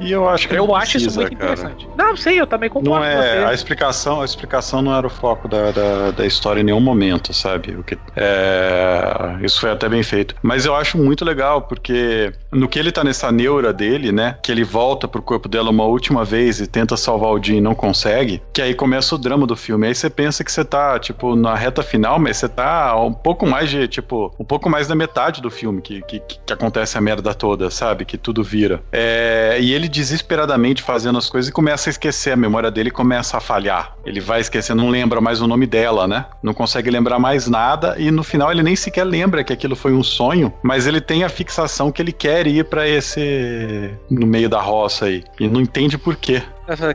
[0.00, 1.52] E eu acho que Eu acho isso precisa, muito cara.
[1.52, 1.88] interessante.
[1.96, 5.46] Não, sei, eu também concordo Não é, a explicação, a explicação não era o foco
[5.46, 7.76] da, da, da história em nenhum momento, sabe?
[7.76, 10.34] O que, é, isso foi até bem feito.
[10.42, 14.36] Mas eu acho muito legal, porque no que ele tá nessa neura dele, né?
[14.42, 17.60] Que ele volta pro corpo dela uma última vez e tenta salvar o Jim e
[17.60, 19.86] não consegue, que aí começa o drama do filme.
[19.86, 23.46] Aí você pensa que você tá, tipo, na reta final, mas você tá um pouco
[23.46, 27.00] mais de, tipo, um pouco mais da metade do filme que, que, que acontece a
[27.00, 28.04] merda toda, sabe?
[28.04, 28.82] Que tudo vira.
[28.90, 33.36] É, e ele desesperadamente fazendo as coisas e começa a esquecer, a memória dele começa
[33.36, 33.94] a falhar.
[34.04, 36.26] Ele vai esquecendo, não lembra mais o nome dela, né?
[36.42, 39.92] Não consegue lembrar mais nada e no final ele nem sequer lembra que aquilo foi
[39.92, 44.48] um sonho, mas ele tem a fixação que ele quer ir pra esse no meio
[44.48, 46.42] da roça aí e não entende por quê.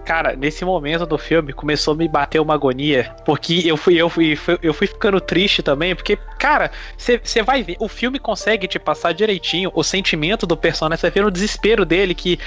[0.06, 4.10] Cara, nesse momento do filme começou a me bater uma agonia, porque eu fui eu
[4.10, 8.80] fui, eu fui ficando triste também, porque cara, você vai ver, o filme consegue te
[8.80, 12.40] passar direitinho o sentimento do personagem, você vê no desespero dele que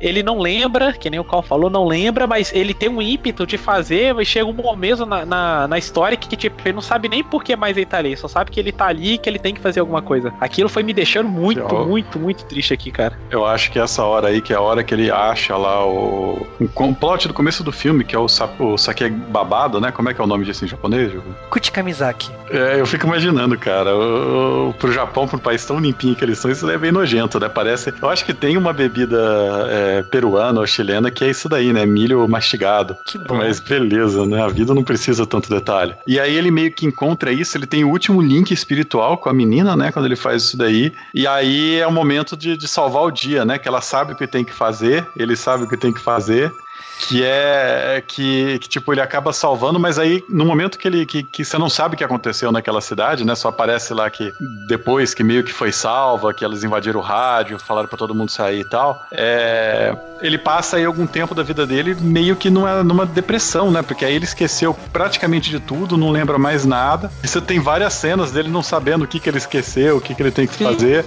[0.00, 3.46] ele não lembra, que nem o Carl falou, não lembra, mas ele tem um ímpeto
[3.46, 7.08] de fazer, mas chega um momento na, na, na história que, tipo, ele não sabe
[7.08, 9.28] nem por que mais ele tá ali, só sabe que ele tá ali e que
[9.28, 10.32] ele tem que fazer alguma coisa.
[10.40, 13.18] Aquilo foi me deixando muito, Eu- muito, muito triste aqui, cara.
[13.30, 16.46] Eu acho que essa hora aí, que é a hora que ele acha lá o.
[16.60, 18.48] Um complot do começo do filme, que é o, sa...
[18.58, 19.90] o sake babado, né?
[19.92, 21.10] Como é que é o nome disso em japonês?
[21.10, 21.34] Diogo?
[21.50, 22.30] Kuti Kamizaki.
[22.50, 26.38] É, eu fico imaginando, cara, o, o, pro Japão, pro país tão limpinho que eles
[26.38, 27.48] são, isso é bem nojento, né?
[27.48, 27.92] Parece.
[28.00, 29.18] Eu acho que tem uma bebida
[29.70, 31.84] é, peruana ou chilena que é isso daí, né?
[31.86, 32.96] Milho mastigado.
[33.04, 33.36] Que bom.
[33.36, 34.42] Mas beleza, né?
[34.42, 35.94] A vida não precisa tanto detalhe.
[36.06, 39.32] E aí ele meio que encontra isso, ele tem o último link espiritual com a
[39.32, 39.92] menina, né?
[39.92, 40.92] Quando ele faz isso daí.
[41.14, 43.58] E aí é o momento de, de salvar o dia, né?
[43.58, 46.52] Que ela sabe o que tem que fazer, ele sabe o que tem que fazer.
[47.08, 51.22] Que é que, que, tipo, ele acaba salvando, mas aí no momento que ele que,
[51.22, 53.34] que você não sabe o que aconteceu naquela cidade, né?
[53.34, 54.32] Só aparece lá que
[54.68, 58.30] depois que meio que foi salva, que elas invadiram o rádio, falaram pra todo mundo
[58.30, 59.00] sair e tal.
[59.12, 63.82] É, ele passa aí algum tempo da vida dele meio que numa, numa depressão, né?
[63.82, 67.10] Porque aí ele esqueceu praticamente de tudo, não lembra mais nada.
[67.22, 70.14] E você tem várias cenas dele não sabendo o que, que ele esqueceu, o que,
[70.14, 70.64] que ele tem que Sim.
[70.64, 71.04] fazer.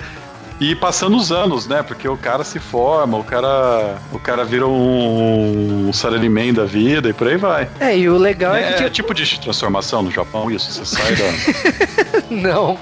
[0.63, 1.83] E passando os anos, né?
[1.83, 7.09] Porque o cara se forma, o cara, o cara vira um, um salaryman da vida
[7.09, 7.67] e por aí vai.
[7.81, 10.71] É, e o legal é, É, que é tipo de transformação no Japão, isso.
[10.71, 12.23] Você sai da.
[12.31, 12.77] Não.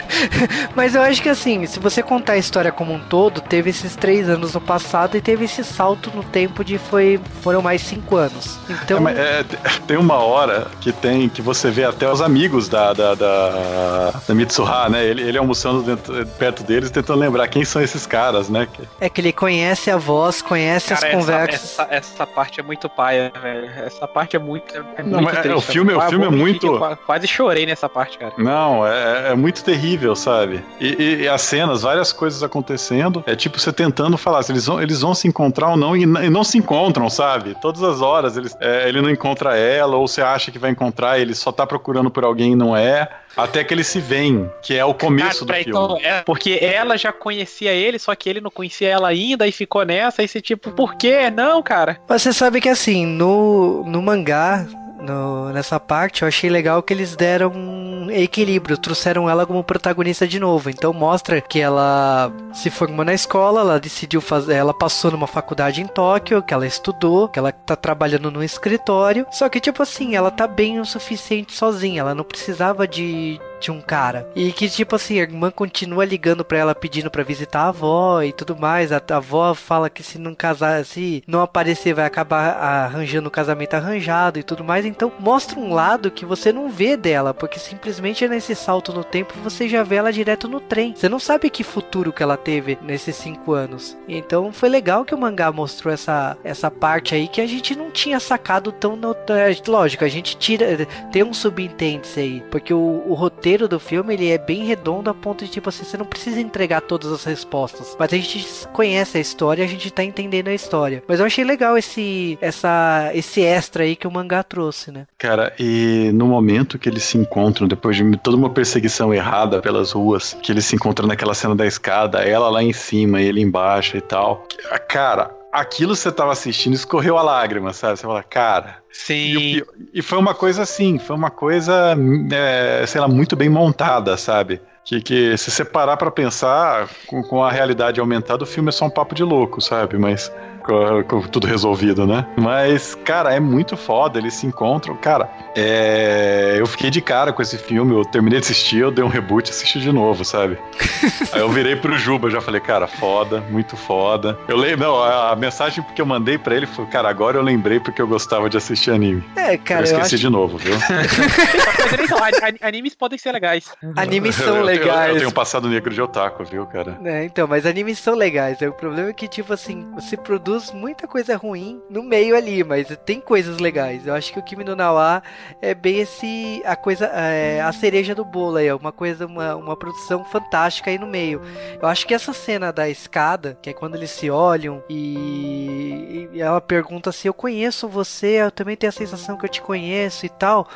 [0.74, 3.94] Mas eu acho que assim, se você contar a história como um todo, teve esses
[3.96, 8.16] três anos no passado e teve esse salto no tempo de foi foram mais cinco
[8.16, 8.58] anos.
[8.68, 12.68] Então, É, é, te- tem uma hora que tem que você vê até os amigos
[12.68, 15.04] da, da, da, da Mitsuha, né?
[15.04, 18.66] Ele, ele almoçando dentro- perto deles, tentando lembrar quem são esses caras, né?
[18.72, 21.62] Que- é que ele conhece a voz, conhece Cara, as essa, conversas.
[21.78, 23.70] essa, essa parte é muito paia, velho.
[23.84, 24.74] Essa parte é muito.
[24.96, 25.56] É Não, muito é, triste.
[25.56, 28.32] o filme- o filme é muito- Quase chorei nessa parte, cara.
[28.38, 30.62] Não, é, é muito terrível, sabe?
[30.80, 34.66] E, e- e as cenas, várias coisas acontecendo, é tipo você tentando falar se eles
[34.66, 37.56] vão, eles vão se encontrar ou não, e, e não se encontram, sabe?
[37.60, 41.18] Todas as horas eles, é, ele não encontra ela, ou você acha que vai encontrar,
[41.18, 44.76] ele só tá procurando por alguém e não é, até que eles se veem, que
[44.76, 45.78] é o começo do Cara, filme.
[45.84, 49.52] então, é, porque ela já conhecia ele, só que ele não conhecia ela ainda e
[49.52, 50.22] ficou nessa.
[50.22, 51.30] E você, tipo, por quê?
[51.30, 52.00] Não, cara.
[52.08, 54.66] Mas você sabe que assim, no, no mangá,
[55.00, 60.26] no- nessa parte, eu achei legal que eles deram um equilíbrio, trouxeram ela como protagonista
[60.26, 60.68] de novo.
[60.68, 65.80] Então mostra que ela se formou na escola, ela decidiu fazer, ela passou numa faculdade
[65.80, 69.26] em Tóquio, que ela estudou, que ela tá trabalhando no escritório.
[69.30, 73.70] Só que tipo assim, ela tá bem o suficiente sozinha, ela não precisava de de
[73.70, 74.26] um cara.
[74.34, 78.22] E que, tipo assim, a irmã continua ligando pra ela pedindo pra visitar a avó
[78.22, 78.90] e tudo mais.
[78.90, 83.30] A, a avó fala que se não casar, se não aparecer, vai acabar arranjando o
[83.30, 84.84] casamento arranjado e tudo mais.
[84.84, 89.34] Então, mostra um lado que você não vê dela, porque simplesmente nesse salto no tempo
[89.42, 90.94] você já vê ela direto no trem.
[90.96, 93.96] Você não sabe que futuro que ela teve nesses cinco anos.
[94.08, 97.90] Então, foi legal que o mangá mostrou essa, essa parte aí que a gente não
[97.90, 98.96] tinha sacado tão.
[98.96, 100.86] No, é, lógico, a gente tira.
[101.12, 105.14] Tem um subentende aí, porque o, o roteiro do filme ele é bem redondo a
[105.14, 109.18] ponto de tipo assim, você não precisa entregar todas as respostas, mas a gente conhece
[109.18, 111.02] a história, a gente tá entendendo a história.
[111.06, 115.06] Mas eu achei legal esse essa esse extra aí que o mangá trouxe, né?
[115.18, 119.92] Cara, e no momento que eles se encontram, depois de toda uma perseguição errada pelas
[119.92, 123.96] ruas, que eles se encontram naquela cena da escada, ela lá em cima, ele embaixo
[123.96, 124.46] e tal.
[124.88, 127.98] Cara, aquilo você tava assistindo, escorreu a lágrima, sabe?
[127.98, 128.78] Você fala, cara.
[128.90, 129.32] E, Sim.
[129.54, 131.96] pior- e foi uma coisa assim, foi uma coisa,
[132.32, 134.60] é, sei lá, muito bem montada, sabe?
[134.84, 138.72] Que, que se você parar pra pensar, com, com a realidade aumentada, o filme é
[138.72, 139.98] só um papo de louco, sabe?
[139.98, 140.32] Mas
[140.70, 142.24] com, com tudo resolvido, né?
[142.36, 144.96] Mas, cara, é muito foda, eles se encontram.
[144.96, 149.04] Cara, é, eu fiquei de cara com esse filme, eu terminei de assistir, eu dei
[149.04, 150.56] um reboot e assisti de novo, sabe?
[151.32, 154.38] Aí eu virei pro Juba, já falei, cara, foda, muito foda.
[154.48, 157.42] Eu lembro, não, a, a mensagem que eu mandei pra ele foi, cara, agora eu
[157.42, 159.24] lembrei porque eu gostava de assistir anime.
[159.36, 160.74] É, eu cara, eu, esqueci acho de novo, viu?
[162.60, 163.64] Animes podem ser legais.
[163.96, 165.10] animes Eu- são eu- legais.
[165.10, 166.98] Eu, tenho um passado negro de otaku, viu, cara?
[167.04, 168.60] É, então, mas animes são legais.
[168.62, 172.62] É, O problema é que, tipo assim, você produz muita coisa ruim no meio ali,
[172.62, 174.06] mas tem coisas legais.
[174.06, 175.22] Eu acho que o Kimi no Nawa
[175.62, 176.62] é bem esse.
[176.64, 177.06] a coisa.
[177.06, 181.06] é, a cereja do bolo aí, é uma coisa, uma, uma produção fantástica aí no
[181.06, 181.40] meio.
[181.80, 186.40] Eu acho que essa cena da escada, que é quando eles se olham e, e
[186.40, 190.26] ela pergunta se eu conheço você, eu também tenho a sensação que eu te conheço
[190.26, 190.68] e tal.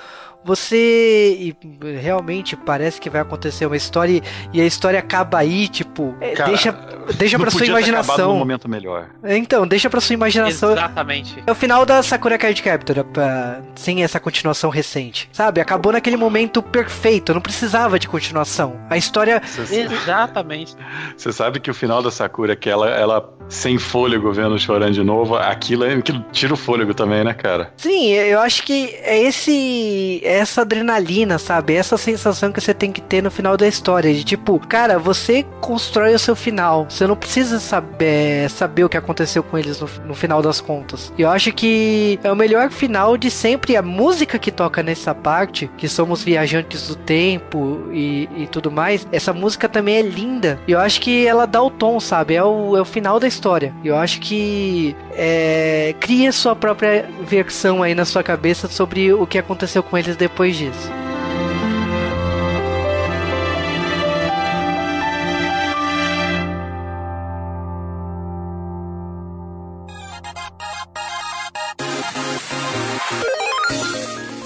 [0.45, 1.57] Você e
[2.03, 4.21] realmente parece que vai acontecer uma história
[4.53, 6.73] e, a história acaba aí, tipo, Cara, deixa
[7.17, 8.33] deixa pra sua imaginação.
[8.33, 9.09] num momento melhor.
[9.25, 10.73] Então, deixa pra sua imaginação.
[10.73, 11.43] Exatamente.
[11.47, 15.29] É o final da Sakura Card Captor, pra- sem essa continuação recente.
[15.33, 15.61] Sabe?
[15.61, 18.77] Acabou naquele momento perfeito, não precisava de continuação.
[18.89, 19.41] A história.
[19.45, 20.75] Você Exatamente.
[21.17, 25.03] você sabe que o final da Sakura, que ela, ela sem fôlego vendo chorando de
[25.05, 27.73] novo, aquilo, é- aquilo tira o fôlego também, né, cara?
[27.77, 30.21] Sim, eu acho que é esse.
[30.25, 31.75] é essa adrenalina, sabe?
[31.75, 34.13] Essa sensação que você tem que ter no final da história.
[34.15, 36.87] De tipo, cara, você constrói o seu final.
[36.95, 41.13] Você não precisa saber, saber o que aconteceu com eles no, no final das contas.
[41.19, 43.77] E eu acho que é o melhor final de sempre.
[43.77, 49.09] A música que toca nessa parte, que somos viajantes do tempo e, e tudo mais,
[49.11, 50.57] essa música também é linda.
[50.69, 52.37] E eu acho que ela dá o tom, sabe?
[52.37, 53.75] É o, é o final da história.
[53.83, 59.27] E eu acho que é, cria sua própria versão aí na sua cabeça sobre o
[59.27, 60.93] que aconteceu com eles depois disso.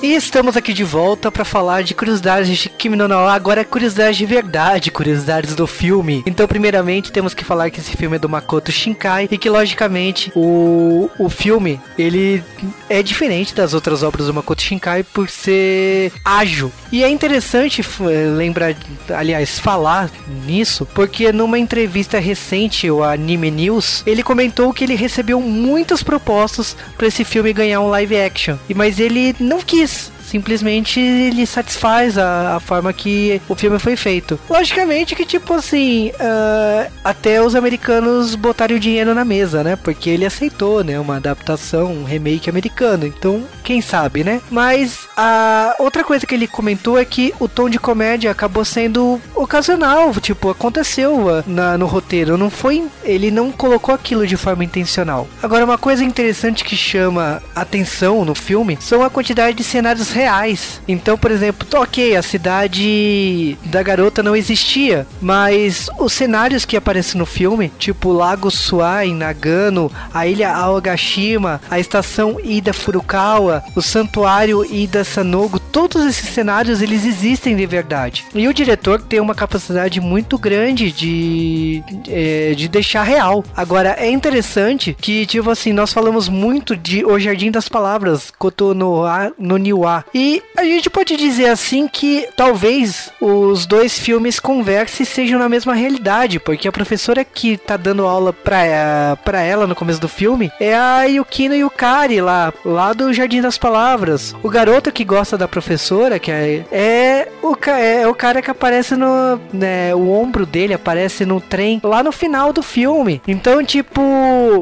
[0.01, 3.13] E estamos aqui de volta para falar de curiosidades de Kimi no.
[3.13, 6.23] Agora é curiosidades de verdade, curiosidades do filme.
[6.25, 10.31] Então, primeiramente, temos que falar que esse filme é do Makoto Shinkai e que, logicamente,
[10.37, 12.45] o, o filme, ele
[12.89, 16.71] é diferente das outras obras do Makoto Shinkai por ser ágil.
[16.93, 18.77] E é interessante f- lembrar,
[19.13, 20.09] aliás, falar
[20.47, 26.77] nisso, porque numa entrevista recente, o Anime News, ele comentou que ele recebeu muitas propostas
[26.97, 28.57] para esse filme ganhar um live action.
[28.77, 29.89] Mas ele não quis.
[30.29, 34.39] Simplesmente ele satisfaz a, a forma que o filme foi feito.
[34.49, 39.77] Logicamente que, tipo assim, ah, até os americanos botaram o dinheiro na mesa, né?
[39.77, 40.99] Porque ele aceitou, né?
[41.01, 43.07] Uma adaptação, um remake americano.
[43.07, 44.41] Então, quem sabe, né?
[44.51, 49.21] Mas a outra coisa que ele comentou é que o tom de comédia acabou sendo
[49.35, 50.13] ocasional.
[50.21, 52.37] Tipo, aconteceu ah, na- no roteiro.
[52.37, 52.85] Não foi.
[53.03, 55.27] Ele não colocou aquilo de forma intencional.
[55.43, 60.81] Agora, uma coisa interessante que chama atenção no filme são a quantidade de cenários reais.
[60.87, 67.19] Então, por exemplo, ok, a cidade da garota não existia, mas os cenários que aparecem
[67.19, 73.81] no filme, tipo Lago Suá em Nagano, a ilha Aogashima, a estação Ida Furukawa, o
[73.81, 78.25] santuário Ida Sanogo, todos esses cenários eles existem de verdade.
[78.35, 83.45] E o diretor tem uma capacidade muito grande de é, de deixar real.
[83.57, 89.33] Agora é interessante que tipo assim nós falamos muito de O Jardim das Palavras, Kotonoa
[89.39, 95.07] no Niwa, e a gente pode dizer assim que talvez os dois filmes conversem e
[95.07, 99.75] sejam na mesma realidade, porque a professora que tá dando aula pra, pra ela no
[99.75, 104.35] começo do filme é a Yukino Yukari lá, lá do Jardim das Palavras.
[104.43, 108.51] O garoto que gosta da professora, que é, é o, ca- é o cara que
[108.51, 109.39] aparece no.
[109.53, 113.21] Né, o ombro dele aparece no trem lá no final do filme.
[113.27, 114.01] Então, tipo,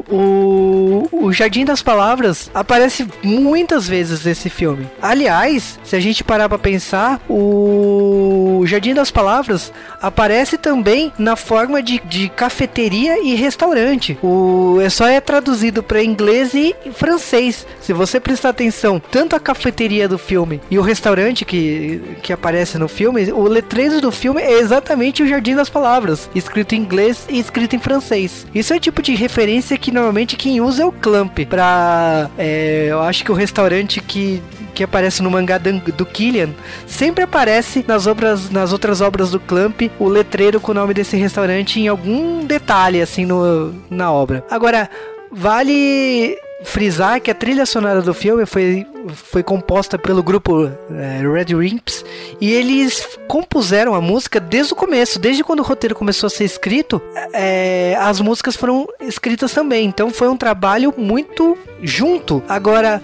[0.09, 4.87] o, o Jardim das Palavras aparece muitas vezes nesse filme.
[5.01, 5.36] Aliás,
[5.83, 9.71] se a gente parar pra pensar, o Jardim das Palavras
[10.01, 14.17] aparece também na forma de, de cafeteria e restaurante.
[14.23, 17.65] O é só é traduzido para inglês e francês.
[17.81, 22.77] Se você prestar atenção, tanto a cafeteria do filme e o restaurante que, que aparece
[22.77, 27.25] no filme, o letreiro do filme é exatamente o Jardim das Palavras, escrito em inglês
[27.29, 28.45] e escrito em francês.
[28.53, 31.39] Isso é o tipo de referência que normalmente quem usa é o Clamp.
[31.47, 34.41] Pra, é, eu acho que o restaurante que
[34.77, 36.51] que aparece no mangá do Killian,
[36.85, 41.17] sempre aparece nas obras, nas outras obras do Clamp, o letreiro com o nome desse
[41.17, 44.45] restaurante em algum detalhe assim no, na obra.
[44.51, 44.87] Agora,
[45.31, 51.55] vale frisar que a trilha sonora do filme foi, foi composta pelo grupo eh, Red
[51.55, 52.05] Rimps
[52.39, 56.43] e eles compuseram a música desde o começo, desde quando o roteiro começou a ser
[56.43, 57.01] escrito,
[57.33, 59.87] eh, as músicas foram escritas também.
[59.87, 62.43] Então foi um trabalho muito junto.
[62.47, 63.01] Agora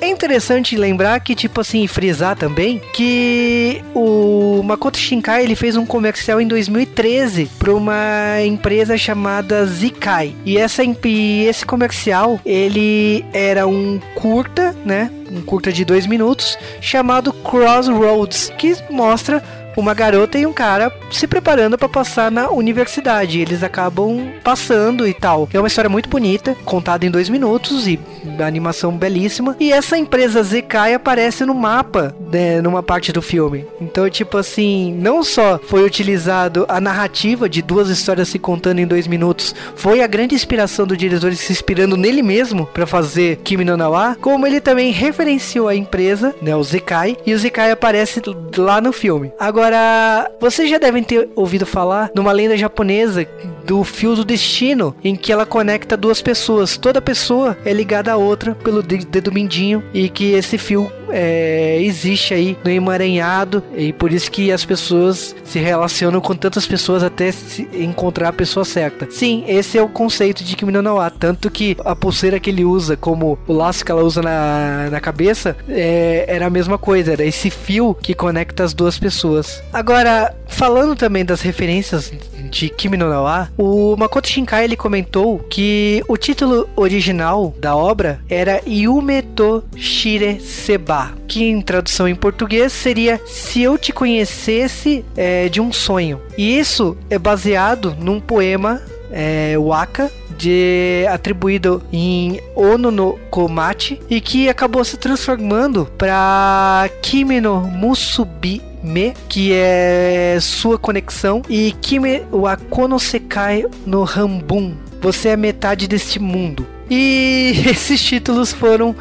[0.00, 5.84] é interessante lembrar que, tipo assim, frisar também que o Makoto Shinkai ele fez um
[5.84, 10.34] comercial em 2013 para uma empresa chamada Zikai.
[10.44, 15.10] E essa e esse comercial ele era um curta, né?
[15.30, 19.42] Um curta de dois minutos chamado Crossroads, que mostra
[19.80, 23.40] uma garota e um cara se preparando para passar na universidade.
[23.40, 25.48] Eles acabam passando e tal.
[25.52, 27.98] É uma história muito bonita, contada em dois minutos e
[28.38, 29.56] animação belíssima.
[29.58, 33.66] E essa empresa ZK aparece no mapa, né, numa parte do filme.
[33.80, 38.86] Então, tipo assim, não só foi utilizado a narrativa de duas histórias se contando em
[38.86, 43.64] dois minutos, foi a grande inspiração do diretor se inspirando nele mesmo para fazer Kimi
[43.64, 48.22] no Nawa, como ele também referenciou a empresa, né, o Zekai, e o Zekai aparece
[48.56, 49.32] lá no filme.
[49.38, 53.24] Agora, Agora, vocês já devem ter ouvido falar numa lenda japonesa
[53.66, 56.76] do fio do destino, em que ela conecta duas pessoas.
[56.76, 61.78] Toda pessoa é ligada a outra pelo de- dedo mindinho e que esse fio é,
[61.82, 67.02] existe aí no emaranhado e por isso que as pessoas se relacionam com tantas pessoas
[67.02, 67.32] até
[67.72, 69.08] encontrar a pessoa certa.
[69.10, 72.50] Sim, esse é o conceito de Kimi no Na wa, tanto que a pulseira que
[72.50, 76.78] ele usa, como o laço que ela usa na, na cabeça, é, era a mesma
[76.78, 79.62] coisa, era esse fio que conecta as duas pessoas.
[79.72, 82.12] Agora, falando também das referências
[82.50, 87.76] de Kimi no Na wa, o Makoto Shinkai ele comentou que o título original da
[87.76, 95.04] obra era Yumeto Shire Seba, que em tradução em português seria Se Eu Te Conhecesse
[95.14, 96.22] é, de um Sonho.
[96.38, 98.80] E isso é baseado num poema
[99.12, 107.42] é, waka de atribuído em Ono no Komachi e que acabou se transformando para Kimi
[107.42, 114.74] no Musubi Me, que é sua conexão, e Kimi wa Kono Sekai no Hambun.
[115.00, 116.66] Você é metade deste mundo.
[116.90, 118.96] E esses títulos foram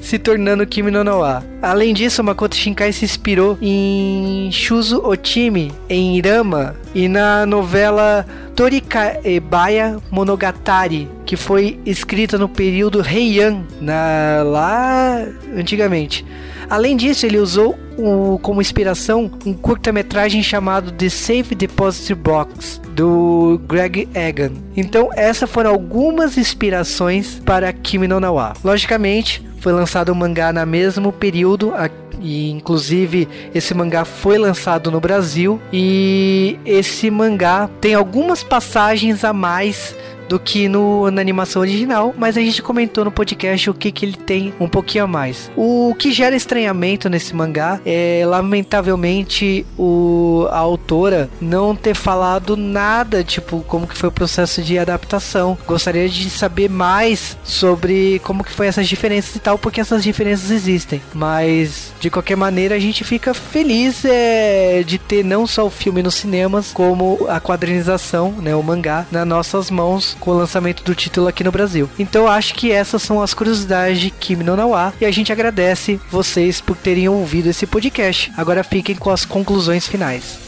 [0.00, 1.42] se tornando Kimi no Na wa.
[1.60, 8.26] Além disso, Makoto Shinkai se inspirou em Shuzo Otimi, em Irama e na novela
[8.56, 15.26] Torika Ebaya Monogatari, que foi escrita no período Heian, na, lá
[15.56, 16.24] antigamente.
[16.68, 23.60] Além disso, ele usou o- como inspiração um curta-metragem chamado The Safe Deposit Box do
[23.68, 24.52] Greg Egan.
[24.76, 28.52] Então, essas foram algumas inspirações para Kimi no Na wa.
[28.64, 31.72] Logicamente, foi lançado o mangá no mesmo período
[32.20, 39.32] e inclusive esse mangá foi lançado no Brasil e esse mangá tem algumas passagens a
[39.32, 39.94] mais
[40.28, 44.04] do que no, na animação original, mas a gente comentou no podcast o que, que
[44.04, 45.50] ele tem um pouquinho a mais.
[45.56, 53.22] O que gera estranhamento nesse mangá é, lamentavelmente, o, a autora não ter falado nada,
[53.22, 55.56] tipo, como que foi o processo de adaptação.
[55.66, 60.50] Gostaria de saber mais sobre como que foi essas diferenças e tal, porque essas diferenças
[60.50, 61.00] existem.
[61.12, 66.02] Mas, de qualquer maneira, a gente fica feliz é, de ter não só o filme
[66.02, 70.94] nos cinemas, como a quadrinização, né, o mangá, nas nossas mãos com o lançamento do
[70.94, 71.88] título aqui no Brasil.
[71.98, 75.32] Então, acho que essas são as curiosidades de Kimi no Na wa, e a gente
[75.32, 78.32] agradece vocês por terem ouvido esse podcast.
[78.36, 80.43] Agora fiquem com as conclusões finais.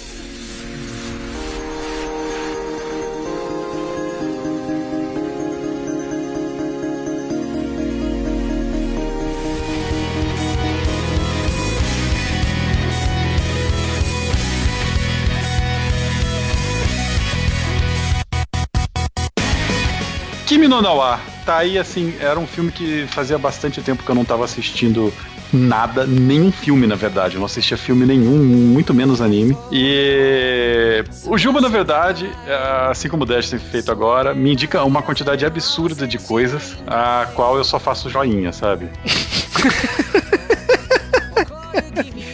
[20.76, 24.10] Kimi no Na wa, tá aí assim, era um filme que fazia bastante tempo que
[24.10, 25.12] eu não tava assistindo
[25.52, 29.56] nada, nenhum filme na verdade, eu não assistia filme nenhum, muito menos anime.
[29.72, 34.82] E o Juba na verdade, é, assim como o Dash tem feito agora, me indica
[34.84, 38.88] uma quantidade absurda de coisas, a qual eu só faço joinha, sabe?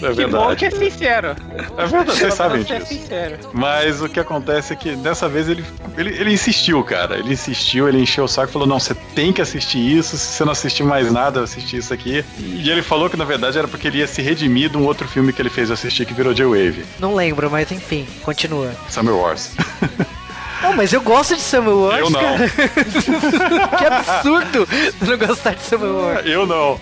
[0.02, 0.84] É Que bom que verdade.
[0.84, 1.36] é sincero.
[1.76, 3.48] É verdade, vocês sabem é disso.
[3.52, 5.64] Mas o que acontece é que dessa vez ele,
[5.96, 7.18] ele, ele insistiu, cara.
[7.18, 10.16] Ele insistiu, ele encheu o saco e falou: não, você tem que assistir isso.
[10.16, 12.24] Se você não assistir mais nada, assistir isso aqui.
[12.38, 15.06] E ele falou que na verdade era porque ele ia se redimir de um outro
[15.08, 18.72] filme que ele fez eu assistir que virou J-Wave, Não lembro, mas enfim, continua.
[18.88, 19.50] Summer Wars.
[20.62, 22.20] Não, mas eu gosto de Samuel Wars, Eu não.
[22.20, 22.48] cara.
[23.78, 24.68] que absurdo
[25.00, 26.26] não gostar de Samuel Wars.
[26.26, 26.80] eu não.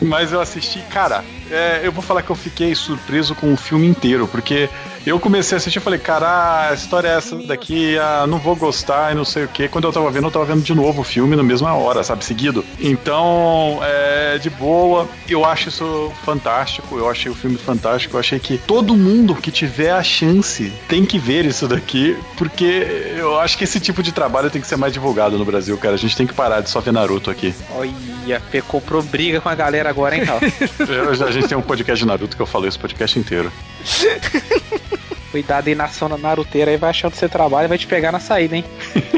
[0.00, 3.86] Mas eu assisti, cara, é, eu vou falar que eu fiquei surpreso com o filme
[3.86, 4.68] inteiro, porque
[5.08, 8.54] eu comecei a assistir e falei, cara, a história é essa daqui, ah, não vou
[8.56, 9.68] gostar e não sei o que.
[9.68, 12.24] Quando eu tava vendo, eu tava vendo de novo o filme na mesma hora, sabe,
[12.24, 12.64] seguido.
[12.80, 18.38] Então, é de boa, eu acho isso fantástico, eu achei o filme fantástico, eu achei
[18.38, 23.56] que todo mundo que tiver a chance tem que ver isso daqui, porque eu acho
[23.58, 25.94] que esse tipo de trabalho tem que ser mais divulgado no Brasil, cara.
[25.94, 27.54] A gente tem que parar de só ver Naruto aqui.
[27.74, 30.40] Olha, Fê comprou briga com a galera agora, hein, Raul?
[30.88, 33.50] Eu- a gente tem um podcast de Naruto que eu falei esse podcast inteiro.
[35.30, 38.10] Cuidado aí na zona naruteira aí, vai achando que você trabalha e vai te pegar
[38.12, 38.64] na saída, hein?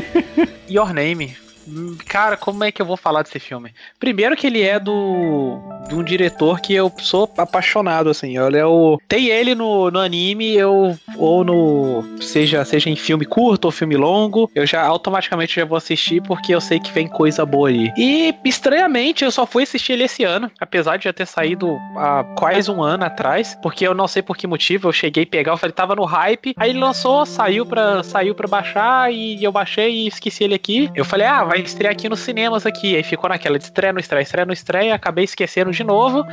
[0.69, 1.37] Your Name.
[1.69, 3.73] Hum, Cara, como é que eu vou falar desse filme?
[3.99, 8.39] Primeiro que ele é do de um diretor que eu sou apaixonado assim.
[8.39, 13.25] Ele é o tem ele no, no anime eu ou no seja seja em filme
[13.25, 17.07] curto ou filme longo, eu já automaticamente já vou assistir porque eu sei que vem
[17.07, 17.93] coisa boa ali.
[17.97, 22.25] E estranhamente eu só fui assistir ele esse ano, apesar de já ter saído há
[22.37, 25.53] quase um ano atrás, porque eu não sei por que motivo eu cheguei a pegar,
[25.53, 29.53] eu falei tava no hype, aí ele lançou, saiu pra saiu para baixar e eu
[29.53, 30.91] baixei e esqueci ele aqui.
[30.95, 32.97] Eu falei: "Ah, vai estrear aqui nos cinemas aqui".
[32.97, 36.25] Aí ficou naquela de estreia no estreia, estreia no estreia, acabei esquecendo de novo.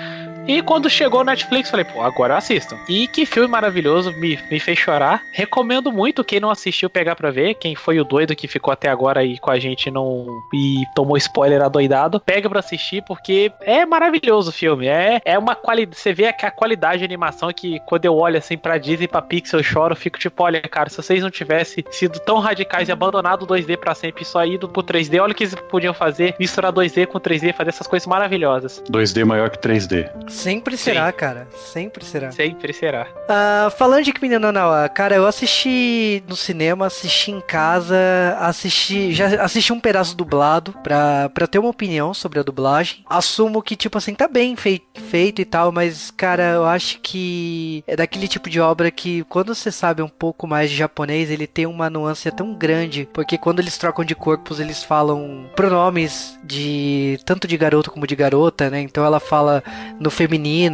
[0.47, 2.77] E quando chegou no Netflix, falei, pô, agora eu assisto.
[2.87, 5.21] E que filme maravilhoso, me, me fez chorar.
[5.33, 7.55] Recomendo muito quem não assistiu pegar pra ver.
[7.55, 11.17] Quem foi o doido que ficou até agora aí com a gente não e tomou
[11.17, 14.87] spoiler adoidado, pega pra assistir porque é maravilhoso o filme.
[14.87, 15.97] É, é uma qualidade.
[15.99, 19.21] Você vê que a qualidade de animação que quando eu olho assim pra Disney, pra
[19.21, 22.91] Pixel, eu choro, fico tipo, olha, cara, se vocês não tivessem sido tão radicais e
[22.91, 25.93] abandonado o 2D pra sempre e só ido pro 3D, olha o que eles podiam
[25.93, 28.81] fazer, misturar 2D com 3D, fazer essas coisas maravilhosas.
[28.89, 30.09] 2D maior que 3D.
[30.37, 31.47] Sempre será, cara.
[31.73, 32.31] Sempre será.
[32.31, 33.07] Sempre será.
[33.27, 37.97] Ah, falando de Kimi no Nawa, cara, eu assisti no cinema, assisti em casa,
[38.39, 43.03] assisti, já assisti um pedaço dublado pra, pra ter uma opinião sobre a dublagem.
[43.09, 47.83] Assumo que, tipo assim, tá bem fei- feito e tal, mas, cara, eu acho que
[47.87, 51.47] é daquele tipo de obra que quando você sabe um pouco mais de japonês, ele
[51.47, 57.17] tem uma nuance tão grande, porque quando eles trocam de corpos, eles falam pronomes de
[57.25, 58.79] tanto de garoto como de garota, né?
[58.81, 59.63] Então ela fala
[59.99, 60.26] no feminino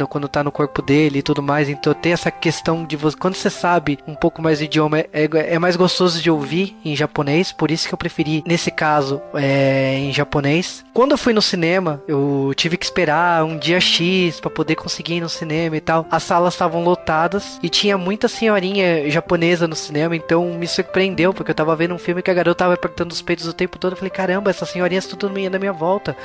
[0.08, 1.68] quando tá no corpo dele e tudo mais.
[1.68, 3.16] Então tem essa questão de você.
[3.16, 6.94] Quando você sabe um pouco mais do idioma, é, é mais gostoso de ouvir em
[6.96, 7.52] japonês.
[7.52, 10.84] Por isso que eu preferi, nesse caso, é, em japonês.
[10.92, 15.14] Quando eu fui no cinema, eu tive que esperar um dia X pra poder conseguir
[15.14, 16.06] ir no cinema e tal.
[16.10, 20.16] As salas estavam lotadas e tinha muita senhorinha japonesa no cinema.
[20.16, 23.22] Então me surpreendeu, porque eu tava vendo um filme que a garota tava apertando os
[23.22, 23.92] peitos o tempo todo.
[23.92, 26.16] Eu falei, caramba, essas senhorinhas tudo na minha volta.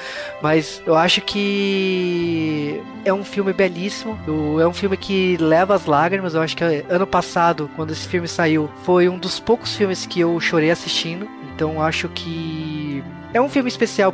[0.41, 4.17] Mas eu acho que é um filme belíssimo.
[4.61, 6.33] É um filme que leva as lágrimas.
[6.33, 10.19] Eu acho que ano passado, quando esse filme saiu, foi um dos poucos filmes que
[10.19, 11.27] eu chorei assistindo.
[11.55, 13.03] Então acho que
[13.33, 14.13] é um filme especial.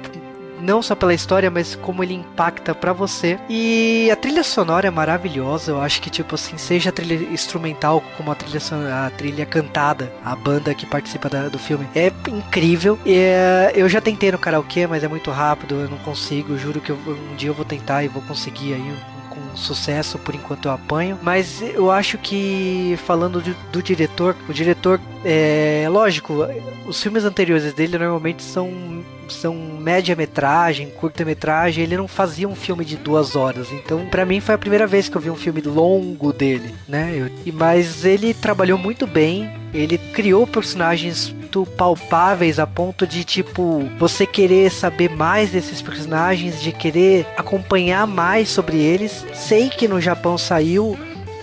[0.66, 3.38] Não só pela história, mas como ele impacta pra você.
[3.48, 5.72] E a trilha sonora é maravilhosa.
[5.72, 8.60] Eu acho que, tipo assim, seja a trilha instrumental como a trilha,
[9.06, 12.98] a trilha cantada, a banda que participa da- do filme, é incrível.
[13.06, 16.58] E, é, eu já tentei no karaokê, mas é muito rápido, eu não consigo.
[16.58, 16.98] Juro que eu-
[17.32, 18.94] um dia eu vou tentar e vou conseguir aí
[19.30, 21.20] com sucesso, por enquanto eu apanho.
[21.22, 23.40] Mas eu acho que, falando
[23.72, 26.40] do diretor, o diretor, é lógico,
[26.88, 32.98] os filmes anteriores dele normalmente são são média-metragem, curta-metragem, ele não fazia um filme de
[32.98, 33.72] duas horas.
[33.72, 37.14] Então, pra mim, foi a primeira vez que eu vi um filme longo dele, né?
[37.16, 39.50] Eu- mas ele trabalhou muito bem.
[39.74, 41.34] Ele criou personagens
[41.78, 48.50] palpáveis a ponto de, tipo, você querer saber mais desses personagens, de querer acompanhar mais
[48.50, 49.26] sobre eles.
[49.34, 50.98] Sei que no Japão saiu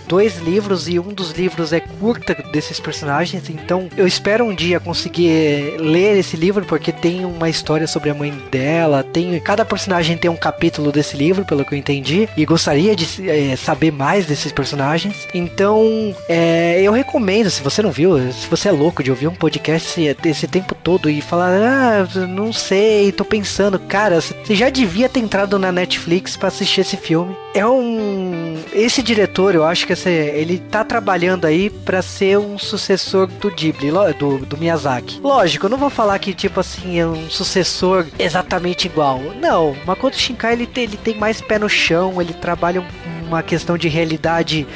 [0.07, 4.79] dois livros e um dos livros é curta desses personagens, então eu espero um dia
[4.79, 10.17] conseguir ler esse livro porque tem uma história sobre a mãe dela, tem cada personagem
[10.17, 14.25] tem um capítulo desse livro, pelo que eu entendi, e gostaria de eh, saber mais
[14.25, 15.27] desses personagens.
[15.33, 19.35] Então, eh, eu recomendo, se você não viu, se você é louco de ouvir um
[19.35, 24.69] podcast esse, esse tempo todo e falar, ah, não sei, tô pensando, cara, você já
[24.69, 27.35] devia ter entrado na Netflix pra assistir esse filme.
[27.53, 28.55] É um.
[28.73, 33.91] Esse diretor, eu acho que ele tá trabalhando aí pra ser um sucessor do Ghibli,
[34.19, 35.19] do, do Miyazaki.
[35.21, 39.19] Lógico, eu não vou falar que, tipo assim, é um sucessor exatamente igual.
[39.39, 43.41] Não, Makoto Shinkai ele tem, ele tem mais pé no chão, ele trabalha um- uma
[43.43, 44.67] questão de realidade,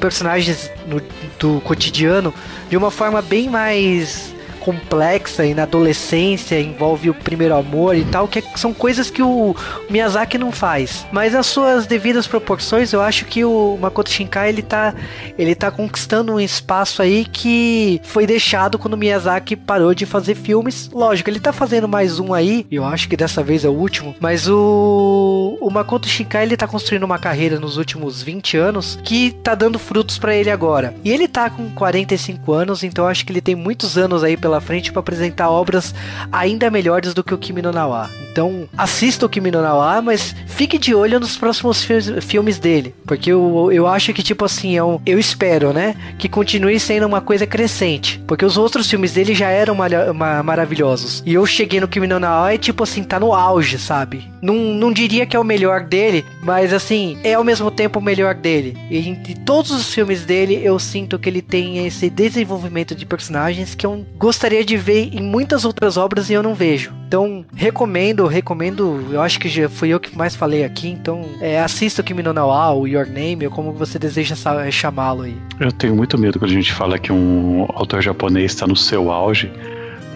[0.00, 1.02] personagens no-
[1.38, 2.32] do cotidiano,
[2.68, 4.33] de uma forma bem mais
[4.64, 9.54] complexa e na adolescência envolve o primeiro amor e tal, que são coisas que o
[9.90, 11.06] Miyazaki não faz.
[11.12, 14.94] Mas nas suas devidas proporções, eu acho que o Makoto Shinkai ele tá,
[15.38, 20.34] ele tá conquistando um espaço aí que foi deixado quando o Miyazaki parou de fazer
[20.34, 20.88] filmes.
[20.92, 24.14] Lógico, ele tá fazendo mais um aí, eu acho que dessa vez é o último,
[24.18, 29.32] mas o, o Makoto Shinkai ele tá construindo uma carreira nos últimos 20 anos que
[29.42, 30.94] tá dando frutos pra ele agora.
[31.04, 34.53] E ele tá com 45 anos, então acho que ele tem muitos anos aí pela
[34.60, 35.94] frente pra apresentar obras
[36.32, 38.10] ainda melhores do que o Kimi no Nawa.
[38.32, 42.94] Então, assista o Kimi no Nawa, mas fique de olho nos próximos fi- filmes dele,
[43.06, 47.06] porque eu, eu acho que tipo assim, é um, eu espero, né, que continue sendo
[47.06, 51.22] uma coisa crescente, porque os outros filmes dele já eram ma- maravilhosos.
[51.24, 54.24] E eu cheguei no Kimi no Nawa e tipo assim, tá no auge, sabe?
[54.42, 58.02] Não, não diria que é o melhor dele, mas assim, é ao mesmo tempo o
[58.02, 58.76] melhor dele.
[58.90, 63.74] E em todos os filmes dele, eu sinto que ele tem esse desenvolvimento de personagens
[63.74, 66.92] que eu gostaria de ver em muitas outras obras e eu não vejo.
[67.06, 69.06] Então, recomendo, recomendo.
[69.10, 70.88] Eu acho que já fui eu que mais falei aqui.
[70.88, 74.70] Então, é, assista o Kimi no Nawa, o Your Name, ou como você deseja sa-
[74.70, 75.36] chamá-lo aí.
[75.58, 79.10] Eu tenho muito medo quando a gente fala que um autor japonês está no seu
[79.10, 79.50] auge,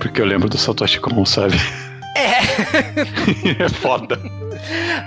[0.01, 1.57] porque eu lembro do Satoshi Kon, sabe?
[2.17, 3.63] É.
[3.65, 4.19] é foda.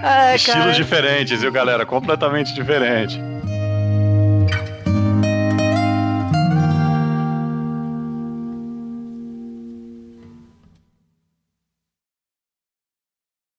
[0.01, 1.86] Ah, Estilos diferentes, viu, galera?
[1.86, 3.19] Completamente diferente.